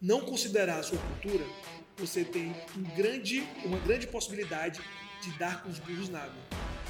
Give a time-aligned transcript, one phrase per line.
[0.00, 1.44] não considerar a sua cultura,
[1.96, 4.80] você tem um grande, uma grande possibilidade
[5.22, 6.40] de dar com os burros na água.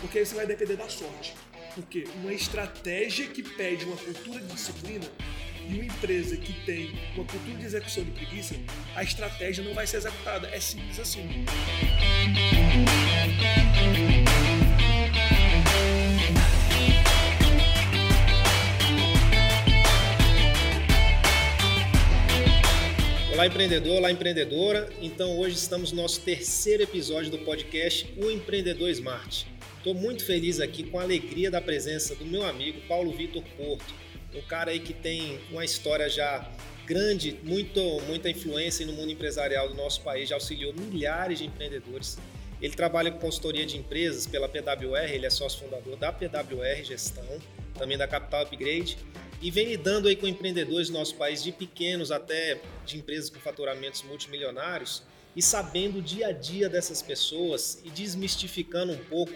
[0.01, 1.35] Porque aí você vai depender da sorte.
[1.75, 5.07] Porque uma estratégia que pede uma cultura de disciplina
[5.69, 8.55] e uma empresa que tem uma cultura de execução de preguiça,
[8.95, 10.49] a estratégia não vai ser executada.
[10.49, 11.45] É simples assim.
[23.39, 24.91] Olá, empreendedor, olá, empreendedora.
[25.01, 29.47] Então, hoje estamos no nosso terceiro episódio do podcast O Empreendedor Smart.
[29.77, 33.95] Estou muito feliz aqui com a alegria da presença do meu amigo Paulo Vitor Porto,
[34.35, 36.51] um cara aí que tem uma história já
[36.85, 42.19] grande, muito, muita influência no mundo empresarial do nosso país, já auxiliou milhares de empreendedores.
[42.61, 47.39] Ele trabalha com consultoria de empresas pela PWR, ele é sócio fundador da PWR Gestão,
[47.79, 48.99] também da Capital Upgrade
[49.41, 53.39] e vem lidando aí com empreendedores do nosso país, de pequenos até de empresas com
[53.39, 55.03] faturamentos multimilionários,
[55.37, 59.33] e sabendo o dia a dia dessas pessoas e desmistificando um pouco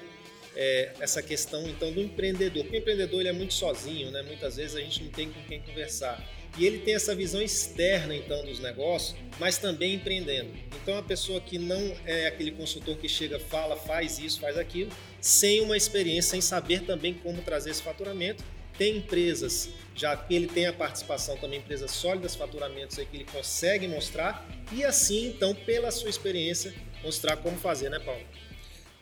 [0.57, 2.65] é, essa questão então do empreendedor.
[2.65, 4.23] Porque o empreendedor ele é muito sozinho, né?
[4.23, 6.21] muitas vezes a gente não tem com quem conversar.
[6.59, 10.51] E ele tem essa visão externa então dos negócios, mas também empreendendo.
[10.83, 14.91] Então a pessoa que não é aquele consultor que chega, fala, faz isso, faz aquilo,
[15.21, 18.45] sem uma experiência, sem saber também como trazer esse faturamento
[18.77, 23.25] tem empresas, já que ele tem a participação também, empresas sólidas, faturamentos aí que ele
[23.25, 28.23] consegue mostrar e assim, então, pela sua experiência, mostrar como fazer, né, Paulo?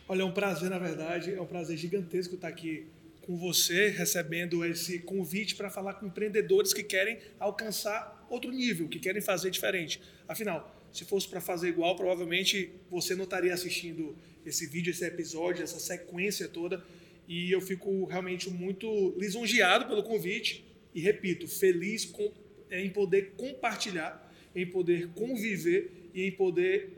[0.07, 2.87] Olha, é um prazer, na verdade, é um prazer gigantesco estar aqui
[3.21, 8.99] com você, recebendo esse convite para falar com empreendedores que querem alcançar outro nível, que
[8.99, 10.01] querem fazer diferente.
[10.27, 15.63] Afinal, se fosse para fazer igual, provavelmente você não estaria assistindo esse vídeo, esse episódio,
[15.63, 16.83] essa sequência toda
[17.31, 22.29] e eu fico realmente muito lisonjeado pelo convite e, repito, feliz com,
[22.69, 26.89] em poder compartilhar, em poder conviver e em poder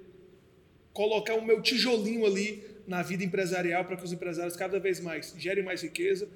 [0.92, 5.36] colocar o meu tijolinho ali na vida empresarial para que os empresários cada vez mais
[5.38, 6.28] gerem mais riqueza,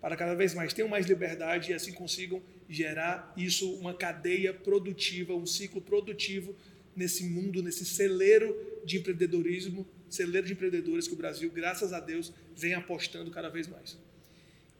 [0.00, 5.34] para cada vez mais tenham mais liberdade e assim consigam gerar isso uma cadeia produtiva,
[5.34, 6.54] um ciclo produtivo
[6.94, 12.32] nesse mundo, nesse celeiro de empreendedorismo celeiro de empreendedores que o Brasil, graças a Deus,
[12.54, 13.96] vem apostando cada vez mais.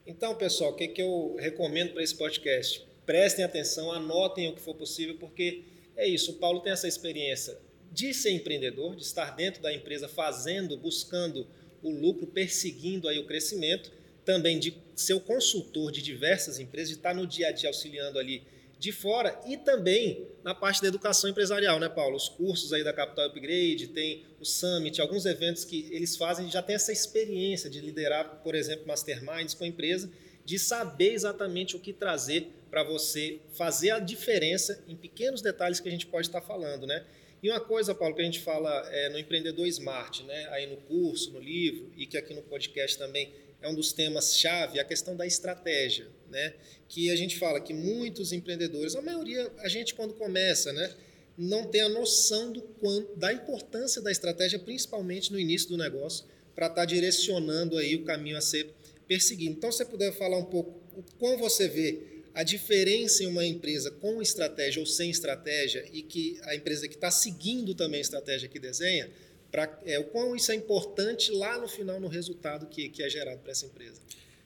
[0.05, 2.85] Então, pessoal, o que, que eu recomendo para esse podcast?
[3.05, 5.63] Prestem atenção, anotem o que for possível, porque
[5.95, 7.57] é isso, o Paulo tem essa experiência
[7.91, 11.47] de ser empreendedor, de estar dentro da empresa fazendo, buscando
[11.83, 13.91] o lucro, perseguindo aí o crescimento,
[14.23, 18.19] também de ser o consultor de diversas empresas, de estar no dia a dia auxiliando
[18.19, 18.43] ali
[18.81, 22.15] de fora e também na parte da educação empresarial, né, Paulo?
[22.15, 26.63] Os cursos aí da Capital Upgrade, tem o Summit, alguns eventos que eles fazem já
[26.63, 30.11] tem essa experiência de liderar, por exemplo, masterminds com a empresa,
[30.43, 35.87] de saber exatamente o que trazer para você fazer a diferença em pequenos detalhes que
[35.87, 37.05] a gente pode estar falando, né?
[37.43, 40.47] E uma coisa, Paulo, que a gente fala é, no empreendedor smart, né?
[40.49, 43.31] Aí no curso, no livro e que aqui no podcast também
[43.61, 46.53] é um dos temas chave, a questão da estratégia, né?
[46.87, 50.91] Que a gente fala que muitos empreendedores, a maioria, a gente quando começa, né,
[51.37, 56.25] não tem a noção do quanto, da importância da estratégia, principalmente no início do negócio,
[56.55, 58.73] para estar tá direcionando aí o caminho a ser
[59.07, 59.55] perseguido.
[59.57, 60.81] Então, se você puder falar um pouco
[61.17, 61.99] como você vê
[62.33, 66.95] a diferença em uma empresa com estratégia ou sem estratégia e que a empresa que
[66.95, 69.09] está seguindo também a estratégia que desenha,
[69.51, 73.09] pra, é, o quão isso é importante lá no final no resultado que, que é
[73.09, 74.01] gerado para essa empresa.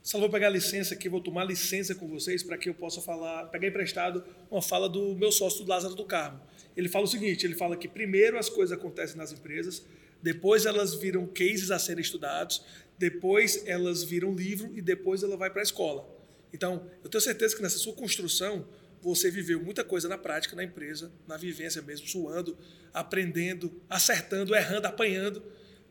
[0.05, 3.47] Só vou pegar licença aqui, vou tomar licença com vocês para que eu possa falar,
[3.47, 6.39] pegar emprestado uma fala do meu sócio Lázaro do Carmo.
[6.77, 9.83] Ele fala o seguinte, ele fala que primeiro as coisas acontecem nas empresas,
[10.21, 12.63] depois elas viram cases a serem estudados,
[12.99, 16.07] depois elas viram livro e depois ela vai para a escola.
[16.53, 18.67] Então, eu tenho certeza que nessa sua construção
[19.01, 22.55] você viveu muita coisa na prática, na empresa, na vivência mesmo, suando,
[22.93, 25.41] aprendendo, acertando, errando, apanhando,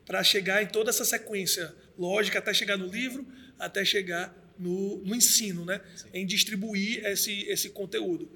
[0.06, 3.26] para chegar em toda essa sequência lógica até chegar no livro,
[3.58, 5.80] até chegar no, no ensino, né?
[6.12, 8.28] em distribuir esse, esse conteúdo.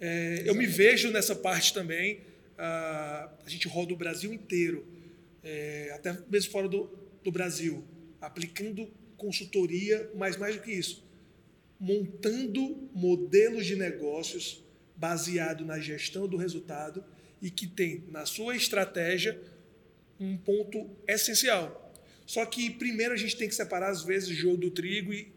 [0.00, 2.20] É, eu me vejo nessa parte também.
[2.56, 4.86] A, a gente roda o Brasil inteiro,
[5.42, 6.90] é, até mesmo fora do,
[7.22, 7.84] do Brasil,
[8.20, 11.04] aplicando consultoria, mas mais do que isso,
[11.78, 14.64] montando modelos de negócios
[14.96, 17.04] baseado na gestão do resultado
[17.40, 19.40] e que tem na sua estratégia
[20.18, 21.87] um ponto essencial.
[22.28, 25.32] Só que primeiro a gente tem que separar às vezes o joio do trigo e,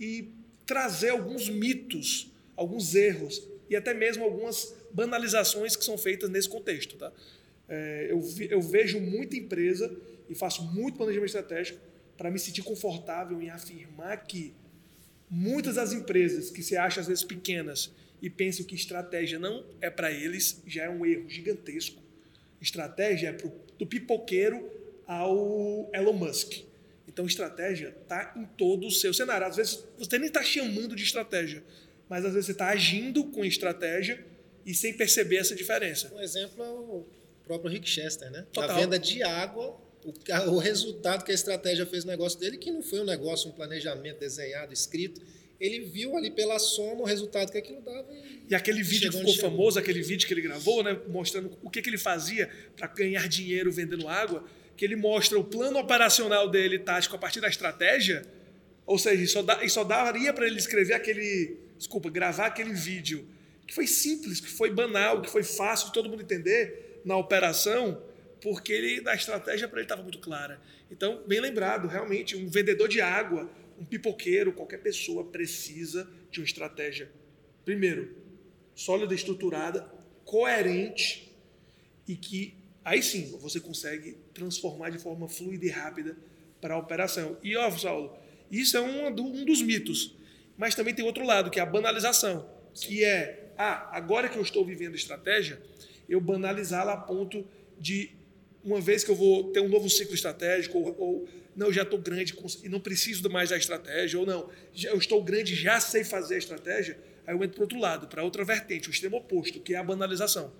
[0.00, 0.28] e
[0.66, 6.96] trazer alguns mitos, alguns erros e até mesmo algumas banalizações que são feitas nesse contexto.
[6.96, 7.12] Tá?
[7.68, 8.20] É, eu,
[8.50, 9.96] eu vejo muita empresa
[10.28, 11.78] e faço muito planejamento estratégico
[12.16, 14.52] para me sentir confortável em afirmar que
[15.30, 19.88] muitas das empresas que se acham às vezes pequenas e pensam que estratégia não é
[19.88, 22.02] para eles, já é um erro gigantesco.
[22.60, 24.77] Estratégia é pro, do pipoqueiro
[25.08, 26.60] ao Elon Musk.
[27.08, 29.46] Então, estratégia está em todo o seu cenário.
[29.46, 31.64] Às vezes, você nem está chamando de estratégia,
[32.08, 34.24] mas às vezes você está agindo com estratégia
[34.64, 36.12] e sem perceber essa diferença.
[36.14, 37.06] Um exemplo é o
[37.42, 38.46] próprio Rick Chester, né?
[38.52, 38.70] Total.
[38.70, 40.12] A venda de água, o,
[40.52, 43.52] o resultado que a estratégia fez no negócio dele, que não foi um negócio, um
[43.52, 45.20] planejamento desenhado, escrito,
[45.58, 49.18] ele viu ali pela soma o resultado que aquilo dava e E aquele vídeo que
[49.18, 52.86] ficou famoso, aquele vídeo que ele gravou, né, mostrando o que, que ele fazia para
[52.86, 54.44] ganhar dinheiro vendendo água,
[54.78, 58.24] que ele mostra o plano operacional dele tático a partir da estratégia,
[58.86, 63.28] ou seja, só, só daria para ele escrever aquele, desculpa, gravar aquele vídeo
[63.66, 68.00] que foi simples, que foi banal, que foi fácil de todo mundo entender na operação,
[68.40, 70.60] porque ele da estratégia para ele estava muito clara.
[70.92, 73.50] Então, bem lembrado, realmente, um vendedor de água,
[73.80, 77.10] um pipoqueiro, qualquer pessoa precisa de uma estratégia.
[77.64, 78.16] Primeiro,
[78.76, 79.90] sólida, estruturada,
[80.24, 81.36] coerente
[82.06, 82.54] e que
[82.88, 86.16] aí sim você consegue transformar de forma fluida e rápida
[86.60, 87.36] para a operação.
[87.42, 88.16] E, ó, Saulo,
[88.50, 90.14] isso é um, um dos mitos.
[90.56, 94.42] Mas também tem outro lado, que é a banalização, que é, ah, agora que eu
[94.42, 95.60] estou vivendo estratégia,
[96.08, 97.46] eu banalizá-la a ponto
[97.78, 98.10] de,
[98.64, 101.98] uma vez que eu vou ter um novo ciclo estratégico, ou, ou não, já estou
[101.98, 106.02] grande e não preciso mais da estratégia, ou não, já- eu estou grande já sei
[106.04, 109.60] fazer a estratégia, aí eu entro para outro lado, para outra vertente, o extremo oposto,
[109.60, 110.52] que é a banalização.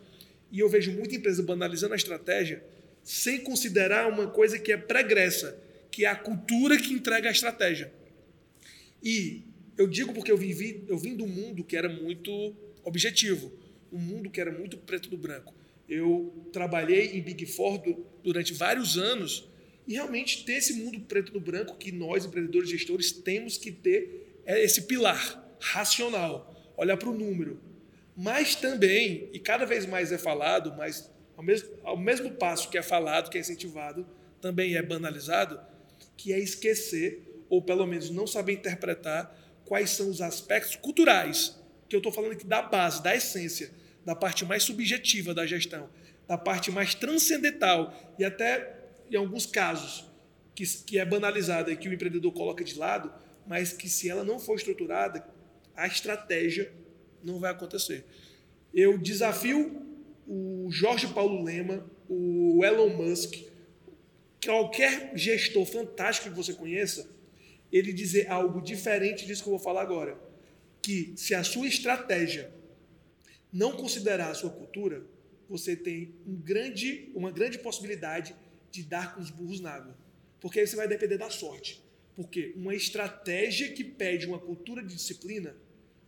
[0.50, 2.62] E eu vejo muita empresa banalizando a estratégia
[3.02, 5.58] sem considerar uma coisa que é pregressa,
[5.90, 7.92] que é a cultura que entrega a estratégia.
[9.02, 9.42] E
[9.76, 12.54] eu digo porque eu vivi, eu vim do mundo que era muito
[12.84, 13.52] objetivo,
[13.92, 15.54] um mundo que era muito preto no branco.
[15.88, 19.48] Eu trabalhei em Big Four du- durante vários anos
[19.86, 24.42] e realmente ter esse mundo preto no branco que nós empreendedores gestores temos que ter
[24.44, 27.58] é esse pilar racional, olhar para o número,
[28.20, 32.76] mas também e cada vez mais é falado, mas ao mesmo, ao mesmo passo que
[32.76, 34.04] é falado, que é incentivado,
[34.40, 35.60] também é banalizado,
[36.16, 39.32] que é esquecer ou pelo menos não saber interpretar
[39.64, 43.70] quais são os aspectos culturais que eu estou falando aqui da base, da essência,
[44.04, 45.88] da parte mais subjetiva da gestão,
[46.26, 50.10] da parte mais transcendental e até em alguns casos
[50.56, 53.12] que, que é banalizada e que o empreendedor coloca de lado,
[53.46, 55.24] mas que se ela não for estruturada,
[55.76, 56.72] a estratégia
[57.22, 58.04] não vai acontecer.
[58.72, 59.82] Eu desafio
[60.26, 63.34] o Jorge Paulo Lema, o Elon Musk,
[64.44, 67.08] qualquer gestor fantástico que você conheça,
[67.72, 70.18] ele dizer algo diferente disso que eu vou falar agora.
[70.82, 72.52] Que se a sua estratégia
[73.52, 75.04] não considerar a sua cultura,
[75.48, 78.34] você tem um grande, uma grande possibilidade
[78.70, 79.96] de dar com os burros na água.
[80.40, 81.82] Porque aí você vai depender da sorte.
[82.14, 85.56] Porque uma estratégia que pede uma cultura de disciplina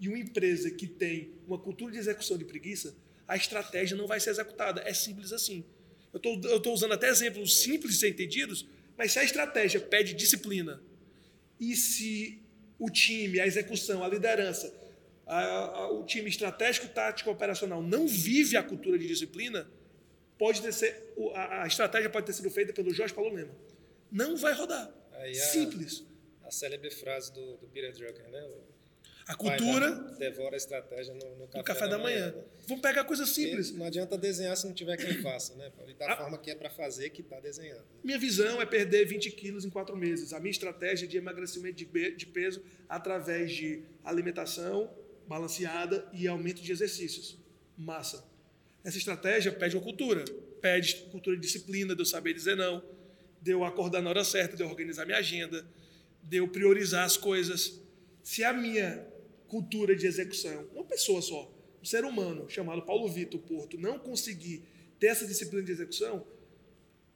[0.01, 2.95] e uma empresa que tem uma cultura de execução de preguiça,
[3.29, 4.81] a estratégia não vai ser executada.
[4.87, 5.65] É simples assim.
[6.13, 8.67] Eu estou usando até exemplos simples de ser entendidos,
[8.97, 10.83] mas se a estratégia pede disciplina
[11.61, 12.43] e se
[12.79, 14.75] o time, a execução, a liderança,
[15.27, 15.45] a-
[15.83, 19.71] a- o time estratégico, tático, operacional não vive a cultura de disciplina,
[20.39, 23.55] pode ter ser, a, a estratégia pode ter sido feita pelo Jorge Paulo Lema.
[24.11, 24.93] Não vai rodar.
[25.13, 26.03] Aí Simples.
[26.43, 28.49] a célebre frase do, do Peter Drucker, né?
[29.33, 32.33] A cultura da- devora a estratégia no, no café, do café da manhã.
[32.33, 32.43] né?
[32.67, 33.71] Vamos pegar coisa simples.
[33.73, 35.71] Não adianta desenhar se não tiver quem faça, né?
[35.99, 36.17] Da Ah.
[36.17, 37.85] forma que é para fazer que está desenhando.
[38.03, 40.33] Minha visão é perder 20 quilos em quatro meses.
[40.33, 44.91] A minha estratégia de emagrecimento de be- de peso através de alimentação
[45.29, 47.39] balanceada e aumento de exercícios.
[47.79, 48.25] Massa.
[48.85, 50.25] Essa estratégia pede uma cultura.
[50.61, 52.83] Pede cultura de disciplina, de eu saber dizer não,
[53.41, 55.65] de eu acordar na hora certa, de eu organizar minha agenda,
[56.23, 57.81] de eu priorizar as coisas.
[58.23, 59.07] Se a minha
[59.51, 61.53] cultura de execução, uma pessoa só,
[61.83, 64.63] um ser humano chamado Paulo Vitor Porto, não conseguir
[64.99, 66.25] ter essa disciplina de execução,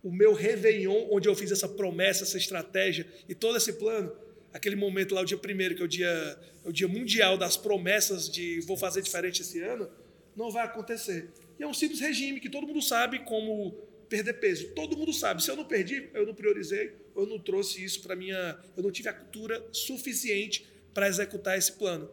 [0.02, 4.12] o meu Réveillon, onde eu fiz essa promessa, essa estratégia e todo esse plano,
[4.52, 7.56] aquele momento lá, o dia primeiro, que é o dia, é o dia mundial das
[7.56, 9.88] promessas de vou fazer diferente esse ano,
[10.34, 11.30] não vai acontecer.
[11.58, 13.72] E é um simples regime que todo mundo sabe como
[14.08, 14.68] perder peso.
[14.74, 15.42] Todo mundo sabe.
[15.42, 18.58] Se eu não perdi, eu não priorizei, eu não trouxe isso para minha.
[18.76, 22.10] Eu não tive a cultura suficiente para executar esse plano.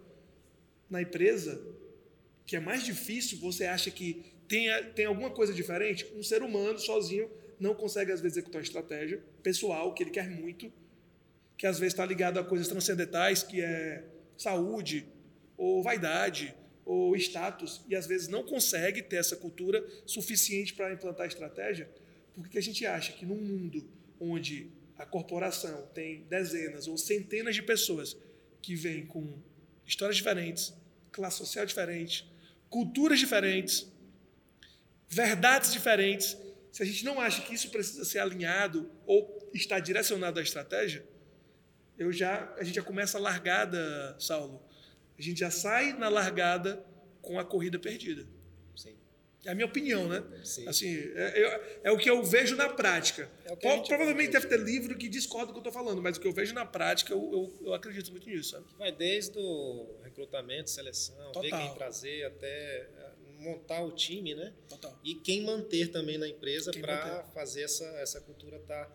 [0.91, 1.60] Na empresa,
[2.45, 6.05] que é mais difícil, você acha que tem, tem alguma coisa diferente?
[6.13, 10.29] Um ser humano sozinho não consegue, às vezes, executar uma estratégia pessoal que ele quer
[10.29, 10.69] muito,
[11.57, 14.03] que às vezes está ligado a coisas transcendentais, que é
[14.38, 15.07] saúde,
[15.55, 21.24] ou vaidade, ou status, e às vezes não consegue ter essa cultura suficiente para implantar
[21.24, 21.89] a estratégia,
[22.33, 23.88] porque a gente acha que num mundo
[24.19, 28.17] onde a corporação tem dezenas ou centenas de pessoas
[28.62, 29.39] que vêm com
[29.86, 30.74] histórias diferentes,
[31.12, 32.30] classe social diferente,
[32.70, 33.91] culturas diferentes,
[35.08, 36.38] verdades diferentes.
[36.72, 41.06] Se a gente não acha que isso precisa ser alinhado ou está direcionado à estratégia,
[41.98, 44.63] eu já a gente já começa a largada, Saulo.
[45.20, 46.84] A gente já sai na largada
[47.22, 48.25] com a corrida perdida.
[48.75, 48.96] Sim.
[49.46, 50.24] É a minha opinião, né?
[50.44, 50.68] Sim.
[50.68, 53.30] Assim, é, é, é o que eu vejo na prática.
[53.46, 56.27] É Provavelmente deve ter livro que discorda do que eu estou falando, mas o que
[56.27, 58.51] eu vejo na prática, eu, eu, eu acredito muito nisso.
[58.51, 58.65] Sabe?
[58.77, 61.60] Vai desde o recrutamento, seleção, ver Total.
[61.60, 64.53] quem trazer, até eh, montar o time, né?
[64.70, 65.00] Total.
[65.03, 68.89] E quem manter também na empresa para fazer essa, essa cultura estar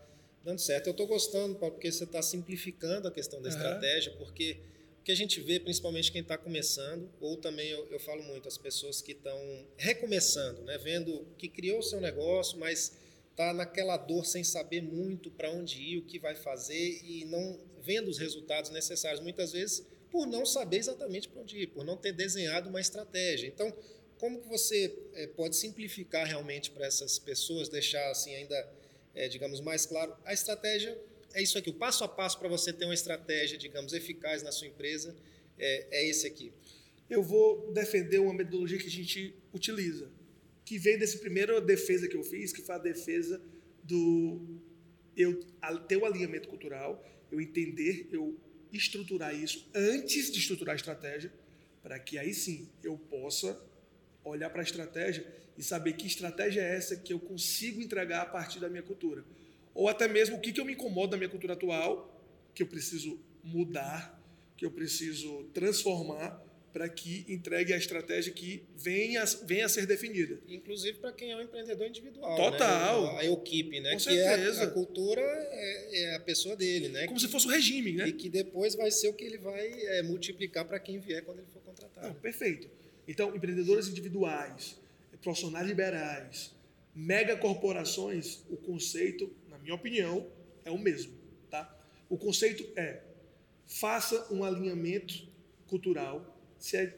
[0.44, 0.86] dando certo.
[0.86, 3.56] Eu estou gostando, Paulo, porque você está simplificando a questão da Aham.
[3.56, 4.60] estratégia, porque
[5.00, 8.46] o que a gente vê, principalmente quem está começando, ou também eu, eu falo muito,
[8.46, 10.78] as pessoas que estão recomeçando, né?
[10.78, 12.96] vendo que criou o seu negócio, mas
[13.30, 17.60] está naquela dor sem saber muito para onde ir, o que vai fazer e não
[17.82, 21.96] vendo os resultados necessários, muitas vezes por não saber exatamente para onde ir, por não
[21.96, 23.46] ter desenhado uma estratégia.
[23.46, 23.72] Então,
[24.18, 28.72] como que você eh, pode simplificar realmente para essas pessoas, deixar assim ainda,
[29.14, 30.96] eh, digamos, mais claro, a estratégia
[31.34, 34.50] é isso aqui, o passo a passo para você ter uma estratégia, digamos, eficaz na
[34.50, 35.14] sua empresa
[35.58, 36.52] é, é esse aqui.
[37.10, 40.10] Eu vou defender uma metodologia que a gente utiliza,
[40.64, 43.40] que vem desse primeiro defesa que eu fiz, que foi a defesa
[43.84, 44.40] do
[45.16, 45.42] eu
[45.86, 48.38] ter o alinhamento cultural, eu entender, eu
[48.72, 51.32] estruturar isso antes de estruturar a estratégia,
[51.82, 53.60] para que aí sim eu possa
[54.24, 58.26] olhar para a estratégia e saber que estratégia é essa que eu consigo entregar a
[58.26, 59.24] partir da minha cultura.
[59.74, 62.12] Ou até mesmo o que, que eu me incomodo da minha cultura atual,
[62.54, 64.20] que eu preciso mudar,
[64.56, 66.42] que eu preciso transformar
[66.76, 70.38] para que entregue a estratégia que venha, venha a ser definida.
[70.46, 72.36] Inclusive para quem é um empreendedor individual.
[72.36, 73.14] Total.
[73.14, 73.20] Né?
[73.20, 73.92] A equipe, né?
[73.92, 74.64] Com que é a- certeza.
[74.64, 77.06] a, cultura é, é a pessoa dele, né?
[77.06, 78.08] Como se fosse o regime, né?
[78.08, 81.38] E que depois vai ser o que ele vai é, multiplicar para quem vier quando
[81.38, 82.08] ele for contratado.
[82.08, 82.68] Não, perfeito.
[83.08, 84.76] Então, empreendedores individuais,
[85.22, 86.54] profissionais liberais,
[86.94, 90.26] mega corporações, o conceito, na minha opinião,
[90.62, 91.14] é o mesmo,
[91.50, 91.74] tá?
[92.10, 93.00] O conceito é
[93.66, 95.26] faça um alinhamento
[95.66, 96.35] cultural,
[96.66, 96.94] se é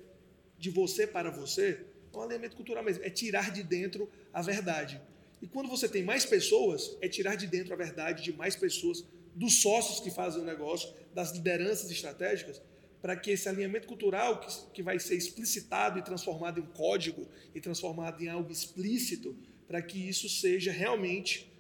[0.59, 5.01] de você para você, é um alinhamento cultural mesmo, é tirar de dentro a verdade.
[5.41, 9.05] E quando você tem mais pessoas, é tirar de dentro a verdade de mais pessoas,
[9.35, 12.61] dos sócios que fazem o negócio, das lideranças estratégicas,
[13.01, 17.29] para que esse alinhamento cultural, que, que vai ser explicitado e transformado em um código
[17.55, 19.37] e transformado em algo explícito,
[19.69, 21.53] para que isso seja realmente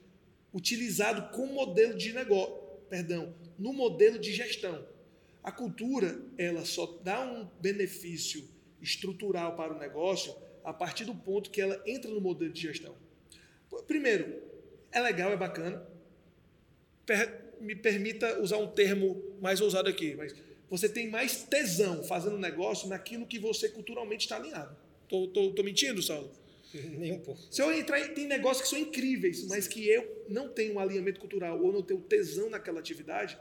[0.52, 2.54] utilizado como modelo de negócio,
[2.88, 4.84] perdão, no modelo de gestão.
[5.42, 8.44] A cultura, ela só dá um benefício
[8.80, 12.94] estrutural para o negócio a partir do ponto que ela entra no modelo de gestão.
[13.86, 14.42] Primeiro,
[14.92, 15.86] é legal, é bacana.
[17.06, 20.34] Per- me permita usar um termo mais ousado aqui, mas
[20.70, 24.76] você tem mais tesão fazendo negócio naquilo que você culturalmente está alinhado.
[25.08, 26.30] Tô, tô, tô mentindo, Saulo?
[26.98, 27.40] Nem um pouco.
[27.50, 30.78] Se eu entrar, em- tem negócios que são incríveis, mas que eu não tenho um
[30.78, 33.38] alinhamento cultural ou não tenho tesão naquela atividade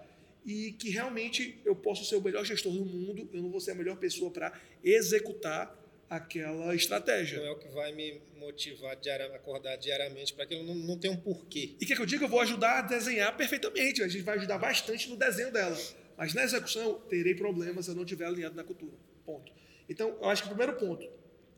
[0.47, 3.71] e que realmente eu posso ser o melhor gestor do mundo, eu não vou ser
[3.71, 5.77] a melhor pessoa para executar
[6.09, 7.39] aquela estratégia.
[7.39, 11.11] Não é o que vai me motivar diariamente, acordar diariamente para aquilo, não, não tem
[11.11, 11.75] um porquê.
[11.81, 12.23] E o que, que eu digo?
[12.23, 14.01] Eu vou ajudar a desenhar perfeitamente.
[14.01, 15.77] A gente vai ajudar bastante no desenho dela.
[16.15, 18.95] Mas na execução, terei problemas se eu não estiver alinhado na cultura.
[19.25, 19.51] Ponto.
[19.89, 21.05] Então, eu acho que o primeiro ponto,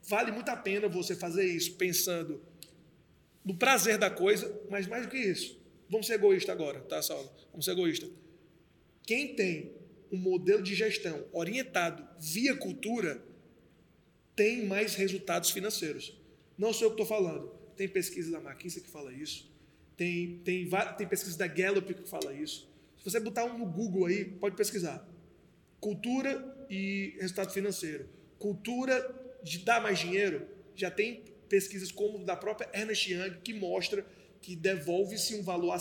[0.02, 2.42] vale muito a pena você fazer isso pensando
[3.46, 7.32] no prazer da coisa, mas mais do que isso, vamos ser egoístas agora, tá, Saulo?
[7.52, 8.10] Vamos ser egoístas.
[9.10, 9.72] Quem tem
[10.12, 13.20] um modelo de gestão orientado via cultura
[14.36, 16.16] tem mais resultados financeiros.
[16.56, 17.48] Não sou eu que estou falando.
[17.76, 19.52] Tem pesquisa da McKinsey que fala isso.
[19.98, 22.70] Tem, tem, tem pesquisa da Gallup que fala isso.
[23.00, 25.04] Se você botar um no Google aí, pode pesquisar.
[25.80, 28.08] Cultura e resultado financeiro.
[28.38, 34.06] Cultura de dar mais dinheiro, já tem pesquisas como da própria Ernest Young que mostra
[34.40, 35.76] que devolve-se um valor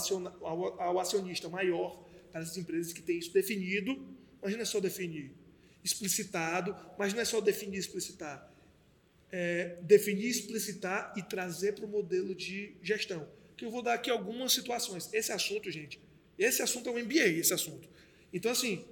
[0.79, 4.05] ao acionista maior para essas empresas que têm isso definido,
[4.41, 5.31] mas não é só definir,
[5.83, 8.49] explicitado, mas não é só definir e explicitar.
[9.31, 13.27] É, definir, explicitar e trazer para o modelo de gestão.
[13.55, 15.09] Que eu vou dar aqui algumas situações.
[15.13, 15.99] Esse assunto, gente,
[16.37, 17.87] esse assunto é um MBA, esse assunto.
[18.33, 18.85] Então, assim,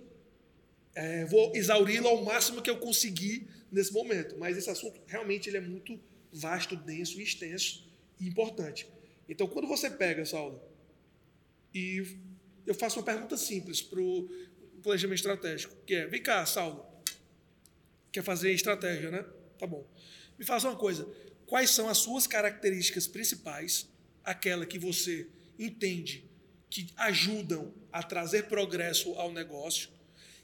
[0.94, 4.36] é, vou exauri-lo ao máximo que eu conseguir nesse momento.
[4.38, 6.00] Mas esse assunto realmente ele é muito
[6.32, 7.88] vasto, denso, extenso
[8.20, 8.88] e importante.
[9.29, 10.62] Então, quando você pega, Saulo,
[11.74, 12.17] e
[12.67, 14.29] eu faço uma pergunta simples para o
[14.83, 16.86] planejamento estratégico, que é, vem cá, Saulo,
[18.12, 19.25] quer fazer estratégia, né?
[19.57, 19.88] Tá bom.
[20.38, 21.07] Me faça uma coisa,
[21.45, 23.89] quais são as suas características principais,
[24.24, 26.25] aquela que você entende
[26.69, 29.89] que ajudam a trazer progresso ao negócio,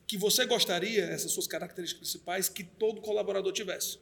[0.08, 4.00] que você gostaria, essas suas características principais, que todo colaborador tivesse.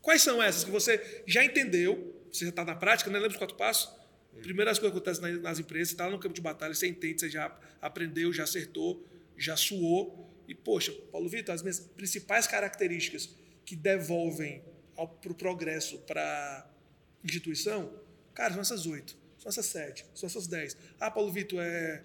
[0.00, 3.18] Quais são essas que você já entendeu, você já está na prática, né?
[3.18, 3.97] lembra os quatro passos?
[4.42, 7.28] Primeiras coisas que acontecem nas empresas, você está no campo de batalha, você entende, você
[7.28, 9.04] já aprendeu, já acertou,
[9.36, 10.28] já suou.
[10.46, 13.30] E, poxa, Paulo Vitor, as minhas principais características
[13.64, 14.62] que devolvem
[14.94, 17.92] para o pro progresso, para a instituição,
[18.32, 20.76] cara, são essas oito, são essas sete, são essas dez.
[21.00, 22.02] Ah, Paulo Vitor, é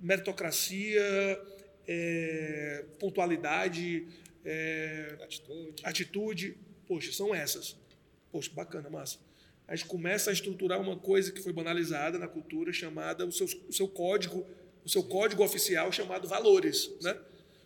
[0.00, 1.02] meritocracia,
[1.86, 4.06] é pontualidade,
[4.44, 5.82] é Atitude.
[5.84, 6.58] atitude.
[6.86, 7.76] Poxa, são essas.
[8.32, 9.18] Poxa, bacana, massa.
[9.70, 13.46] A gente começa a estruturar uma coisa que foi banalizada na cultura, chamada o seu,
[13.68, 14.44] o seu código,
[14.84, 17.16] o seu código oficial chamado valores, né?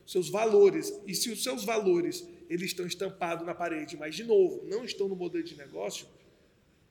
[0.07, 0.93] Seus valores.
[1.07, 5.09] E se os seus valores eles estão estampados na parede, mas de novo não estão
[5.09, 6.07] no modelo de negócio,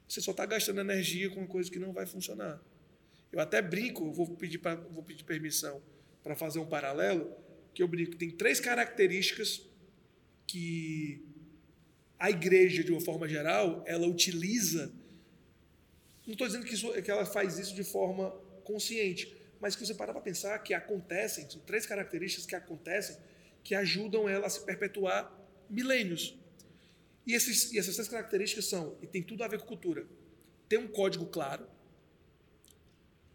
[0.08, 2.60] você só está gastando energia com uma coisa que não vai funcionar.
[3.32, 5.80] Eu até brinco, vou pedir pra, vou pedir permissão
[6.24, 7.32] para fazer um paralelo,
[7.72, 8.16] que eu brinco.
[8.16, 9.62] Tem três características
[10.48, 11.24] que
[12.18, 14.92] a igreja, de uma forma geral, ela utiliza.
[16.26, 18.32] Não estou dizendo que, isso, que ela faz isso de forma
[18.64, 23.18] consciente, mas que você para para pensar que acontecem, são três características que acontecem
[23.64, 25.32] que ajudam ela a se perpetuar
[25.70, 26.38] milênios.
[27.26, 30.06] E, esses, e essas três características são, e tem tudo a ver com cultura,
[30.68, 31.68] ter um código claro,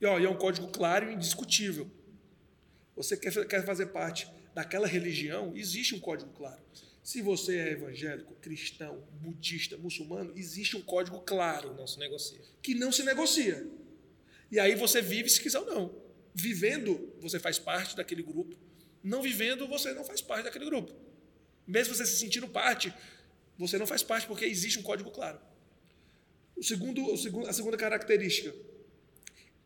[0.00, 1.90] e, ó, e é um código claro e indiscutível.
[2.94, 6.60] Você quer, quer fazer parte daquela religião, existe um código claro.
[7.08, 11.72] Se você é evangélico, cristão, budista, muçulmano, existe um código claro.
[11.72, 12.38] Não se negocia.
[12.60, 13.66] Que não se negocia.
[14.50, 16.02] E aí você vive se quiser ou não.
[16.34, 18.54] Vivendo, você faz parte daquele grupo.
[19.02, 20.94] Não vivendo, você não faz parte daquele grupo.
[21.66, 22.92] Mesmo você se sentindo parte,
[23.56, 25.40] você não faz parte porque existe um código claro.
[26.54, 27.10] O segundo,
[27.48, 28.54] a segunda característica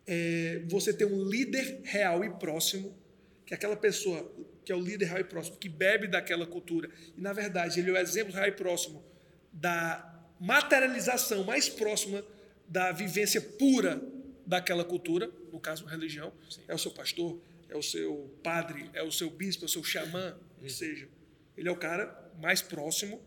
[0.06, 2.96] é você ter um líder real e próximo,
[3.44, 4.32] que é aquela pessoa
[4.64, 6.88] que é o líder real e próximo, que bebe daquela cultura.
[7.16, 9.04] E, na verdade, ele é o exemplo real e próximo
[9.52, 10.08] da
[10.40, 12.24] materialização mais próxima
[12.68, 14.02] da vivência pura
[14.46, 16.32] daquela cultura, no caso, religião.
[16.48, 16.62] Sim.
[16.68, 19.84] É o seu pastor, é o seu padre, é o seu bispo, é o seu
[19.84, 21.08] xamã, ou seja,
[21.56, 23.20] ele é o cara mais próximo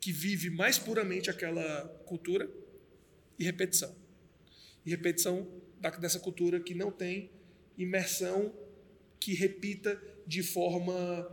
[0.00, 2.48] que vive mais puramente aquela cultura
[3.38, 3.94] e repetição.
[4.84, 5.46] E repetição
[6.00, 7.30] dessa cultura que não tem
[7.78, 8.52] imersão
[9.18, 11.28] que repita de forma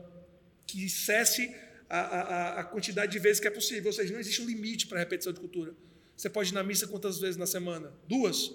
[0.65, 1.53] que cesse
[1.89, 3.87] a, a, a, quantidade de vezes que é possível.
[3.87, 5.73] Ou seja, não existe um limite para a repetição de cultura.
[6.15, 7.91] Você pode ir na missa quantas vezes na semana?
[8.07, 8.53] Duas?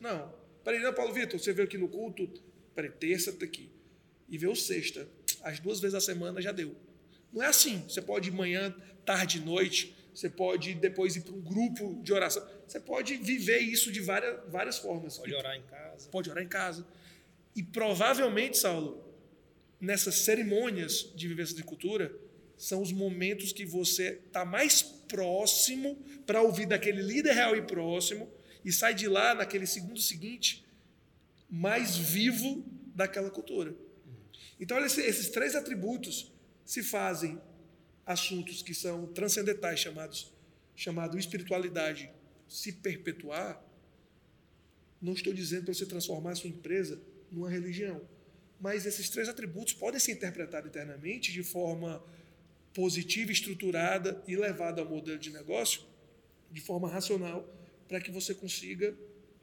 [0.00, 0.32] Não.
[0.64, 2.30] Peraí, não, Paulo Vitor, você veio aqui no culto,
[2.74, 3.70] peraí, terça tá aqui.
[4.28, 5.08] E veio sexta.
[5.42, 6.74] As duas vezes a semana já deu.
[7.32, 7.82] Não é assim.
[7.88, 9.96] Você pode ir manhã, tarde, noite.
[10.14, 12.46] Você pode depois ir para um grupo de oração.
[12.66, 15.18] Você pode viver isso de várias, várias formas.
[15.18, 16.08] Pode orar em casa.
[16.10, 16.86] Pode orar em casa.
[17.54, 19.09] E provavelmente, Saulo,
[19.80, 22.14] nessas cerimônias de vivência de cultura,
[22.56, 28.30] são os momentos que você está mais próximo para ouvir daquele líder real e próximo
[28.64, 30.66] e sai de lá naquele segundo seguinte
[31.48, 32.64] mais vivo
[32.94, 33.74] daquela cultura.
[34.60, 36.32] Então, olha, esses três atributos
[36.64, 37.40] se fazem
[38.04, 40.32] assuntos que são transcendentais, chamados
[40.76, 42.10] chamado espiritualidade,
[42.48, 43.62] se perpetuar.
[45.00, 48.00] Não estou dizendo para você transformar a sua empresa numa religião.
[48.60, 52.02] Mas esses três atributos podem ser interpretados internamente de forma
[52.74, 55.82] positiva, estruturada e levada ao modelo de negócio
[56.50, 57.48] de forma racional
[57.88, 58.94] para que você consiga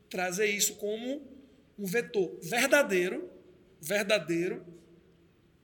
[0.10, 1.22] trazer isso como
[1.78, 3.30] um vetor verdadeiro,
[3.82, 4.66] verdadeiro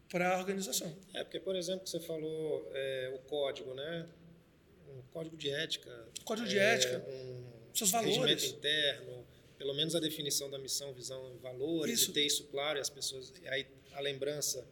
[0.10, 0.96] para a organização.
[1.14, 4.08] É, porque, por exemplo, você falou é, o código, né?
[4.90, 6.08] Um código de ética.
[6.24, 7.04] Código de é, ética.
[7.10, 8.44] Um seus valores.
[8.44, 9.26] interno,
[9.58, 12.12] pelo menos a definição da missão, visão e valores, isso.
[12.12, 13.32] e ter isso claro, e as pessoas.
[13.48, 14.66] Aí a lembrança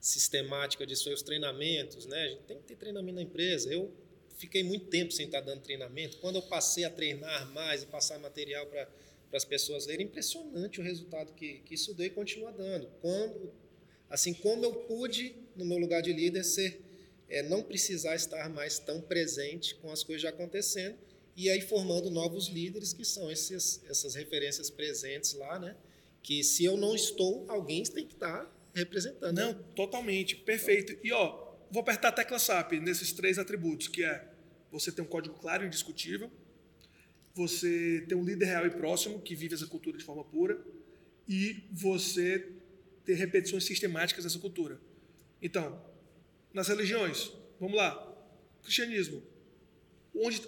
[0.00, 2.24] sistemática disso aí, os treinamentos, né?
[2.24, 3.72] A gente tem que ter treinamento na empresa.
[3.72, 3.90] Eu
[4.36, 6.18] fiquei muito tempo sem estar dando treinamento.
[6.18, 8.88] Quando eu passei a treinar mais e passar material para
[9.32, 12.86] as pessoas lerem, impressionante o resultado que, que isso deu e continua dando.
[13.00, 13.52] Quando,
[14.10, 16.82] assim como eu pude, no meu lugar de líder, ser
[17.28, 20.96] é, não precisar estar mais tão presente com as coisas já acontecendo
[21.36, 25.76] e aí formando novos líderes que são esses, essas referências presentes lá, né?
[26.22, 29.36] Que se eu não estou, alguém tem que estar representando.
[29.36, 29.64] Não, né?
[29.74, 30.96] totalmente, perfeito.
[31.02, 34.28] E ó, vou apertar a tecla SAP nesses três atributos, que é
[34.70, 36.30] você ter um código claro e indiscutível,
[37.34, 40.64] você ter um líder real e próximo que vive essa cultura de forma pura
[41.28, 42.52] e você
[43.04, 44.80] ter repetições sistemáticas dessa cultura.
[45.42, 45.80] Então,
[46.52, 48.16] nas religiões, vamos lá,
[48.62, 49.22] cristianismo,
[50.14, 50.40] onde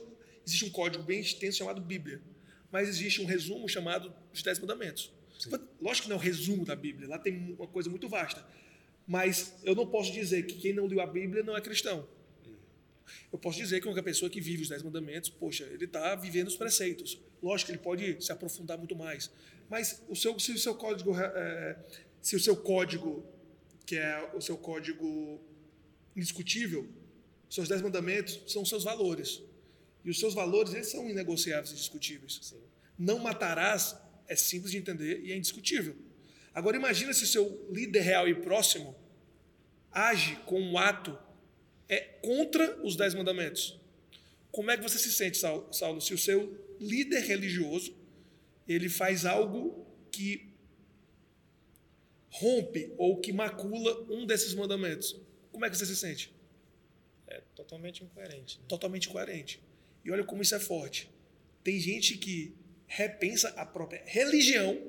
[0.47, 2.23] Existe um código bem extenso chamado Bíblia,
[2.71, 5.13] mas existe um resumo chamado Os Dez Mandamentos.
[5.39, 5.51] Sim.
[5.81, 8.47] Lógico que não é o resumo da Bíblia, lá tem uma coisa muito vasta.
[9.07, 12.09] Mas eu não posso dizer que quem não leu a Bíblia não é cristão.
[13.33, 16.49] Eu posso dizer que uma pessoa que vive os Dez Mandamentos, poxa, ele está vivendo
[16.49, 17.21] os preceitos.
[17.43, 19.31] Lógico que ele pode se aprofundar muito mais.
[19.69, 21.77] Mas o seu, se o seu código, é,
[22.21, 23.25] se o seu código,
[23.85, 25.41] que é o seu código
[26.17, 26.89] indiscutível,
[27.49, 29.43] seus Dez Mandamentos são os seus valores.
[30.07, 32.39] E os seus valores, eles são inegociáveis e indiscutíveis.
[32.41, 32.63] Sim.
[32.97, 33.97] Não matarás
[34.29, 35.97] é simples de entender e é indiscutível.
[36.55, 38.97] Agora imagina se o seu líder real e próximo
[39.91, 41.19] age com um ato
[41.89, 43.81] é contra os dez mandamentos.
[44.53, 47.93] Como é que você se sente, Saulo, se o seu líder religioso
[48.69, 50.55] ele faz algo que
[52.31, 55.21] rompe ou que macula um desses mandamentos?
[55.51, 56.33] Como é que você se sente?
[57.27, 58.59] É totalmente incoerente.
[58.59, 58.65] Né?
[58.69, 59.61] Totalmente incoerente.
[60.07, 61.11] E olha como isso é forte.
[61.65, 62.55] Tem gente que
[62.87, 64.81] repensa a própria religião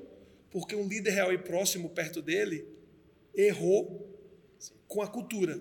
[0.48, 2.64] porque um líder real e próximo perto dele
[3.34, 4.16] errou
[4.58, 4.72] Sim.
[4.86, 5.60] com a cultura.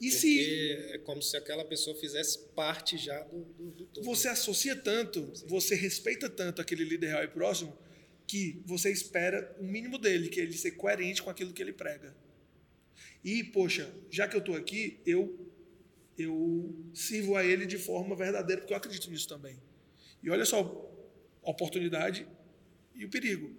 [0.00, 4.04] E Porque se é como se aquela pessoa fizesse parte já do, do, do todo.
[4.04, 5.46] Você associa tanto, Sim.
[5.46, 7.76] você respeita tanto aquele líder real e próximo,
[8.26, 12.16] que você espera o mínimo dele, que ele ser coerente com aquilo que ele prega.
[13.22, 15.53] E, poxa, já que eu estou aqui, eu,
[16.16, 19.56] eu sirvo a ele de forma verdadeira, porque eu acredito nisso também.
[20.22, 20.60] E olha só
[21.42, 22.26] a oportunidade
[22.94, 23.50] e o perigo.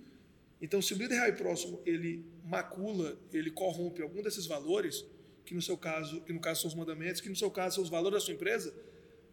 [0.61, 5.05] Então, se o líder real e próximo ele macula, ele corrompe algum desses valores,
[5.45, 7.83] que no seu caso, que no caso são os mandamentos, que no seu caso são
[7.83, 8.73] os valores da sua empresa,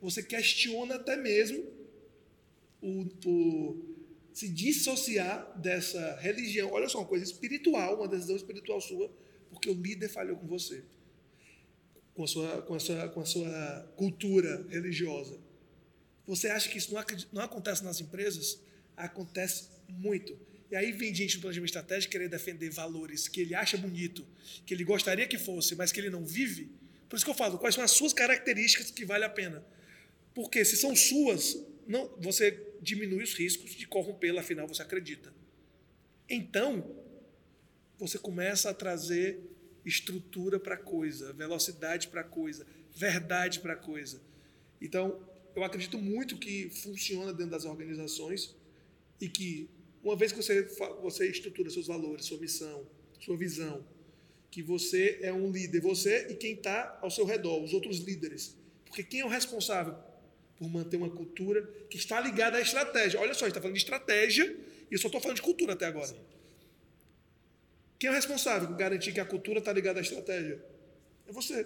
[0.00, 1.64] você questiona até mesmo
[2.82, 3.92] o, o
[4.32, 6.72] se dissociar dessa religião.
[6.72, 9.11] Olha só, uma coisa espiritual, uma decisão espiritual sua,
[9.50, 10.82] porque o líder falhou com você,
[12.14, 15.38] com a sua, com a sua, com a sua cultura religiosa.
[16.27, 18.61] Você acha que isso não, não acontece nas empresas?
[18.96, 20.38] Acontece muito.
[20.70, 24.27] E aí vem gente no planejamento estratégico querer defender valores que ele acha bonito,
[24.64, 26.70] que ele gostaria que fosse, mas que ele não vive.
[27.09, 29.62] Por isso que eu falo, quais são as suas características que vale a pena?
[30.35, 35.31] Porque se são suas, não, você diminui os riscos de corrompê-la, afinal você acredita.
[36.29, 36.96] Então,
[37.98, 39.38] você começa a trazer
[39.85, 44.21] estrutura para coisa, velocidade para coisa, verdade para coisa.
[44.81, 45.21] Então,
[45.55, 48.55] eu acredito muito que funciona dentro das organizações
[49.21, 49.68] e que
[50.03, 50.62] uma vez que você,
[51.01, 52.87] você estrutura seus valores, sua missão,
[53.21, 53.85] sua visão,
[54.51, 58.57] que você é um líder, você e quem está ao seu redor, os outros líderes.
[58.85, 59.95] Porque quem é o responsável
[60.59, 63.18] por manter uma cultura que está ligada à estratégia?
[63.21, 64.45] Olha só, a gente está falando de estratégia
[64.90, 66.09] e eu só estou falando de cultura até agora.
[66.09, 66.21] Sim.
[68.02, 70.60] Quem é o responsável por garantir que a cultura está ligada à estratégia?
[71.24, 71.64] É você.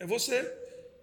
[0.00, 0.42] É você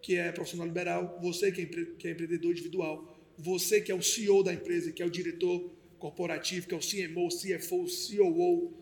[0.02, 4.02] que é profissional liberal, você que é, que é empreendedor individual, você que é o
[4.02, 8.74] CEO da empresa, que é o diretor corporativo, que é o CMO, CFO, COO.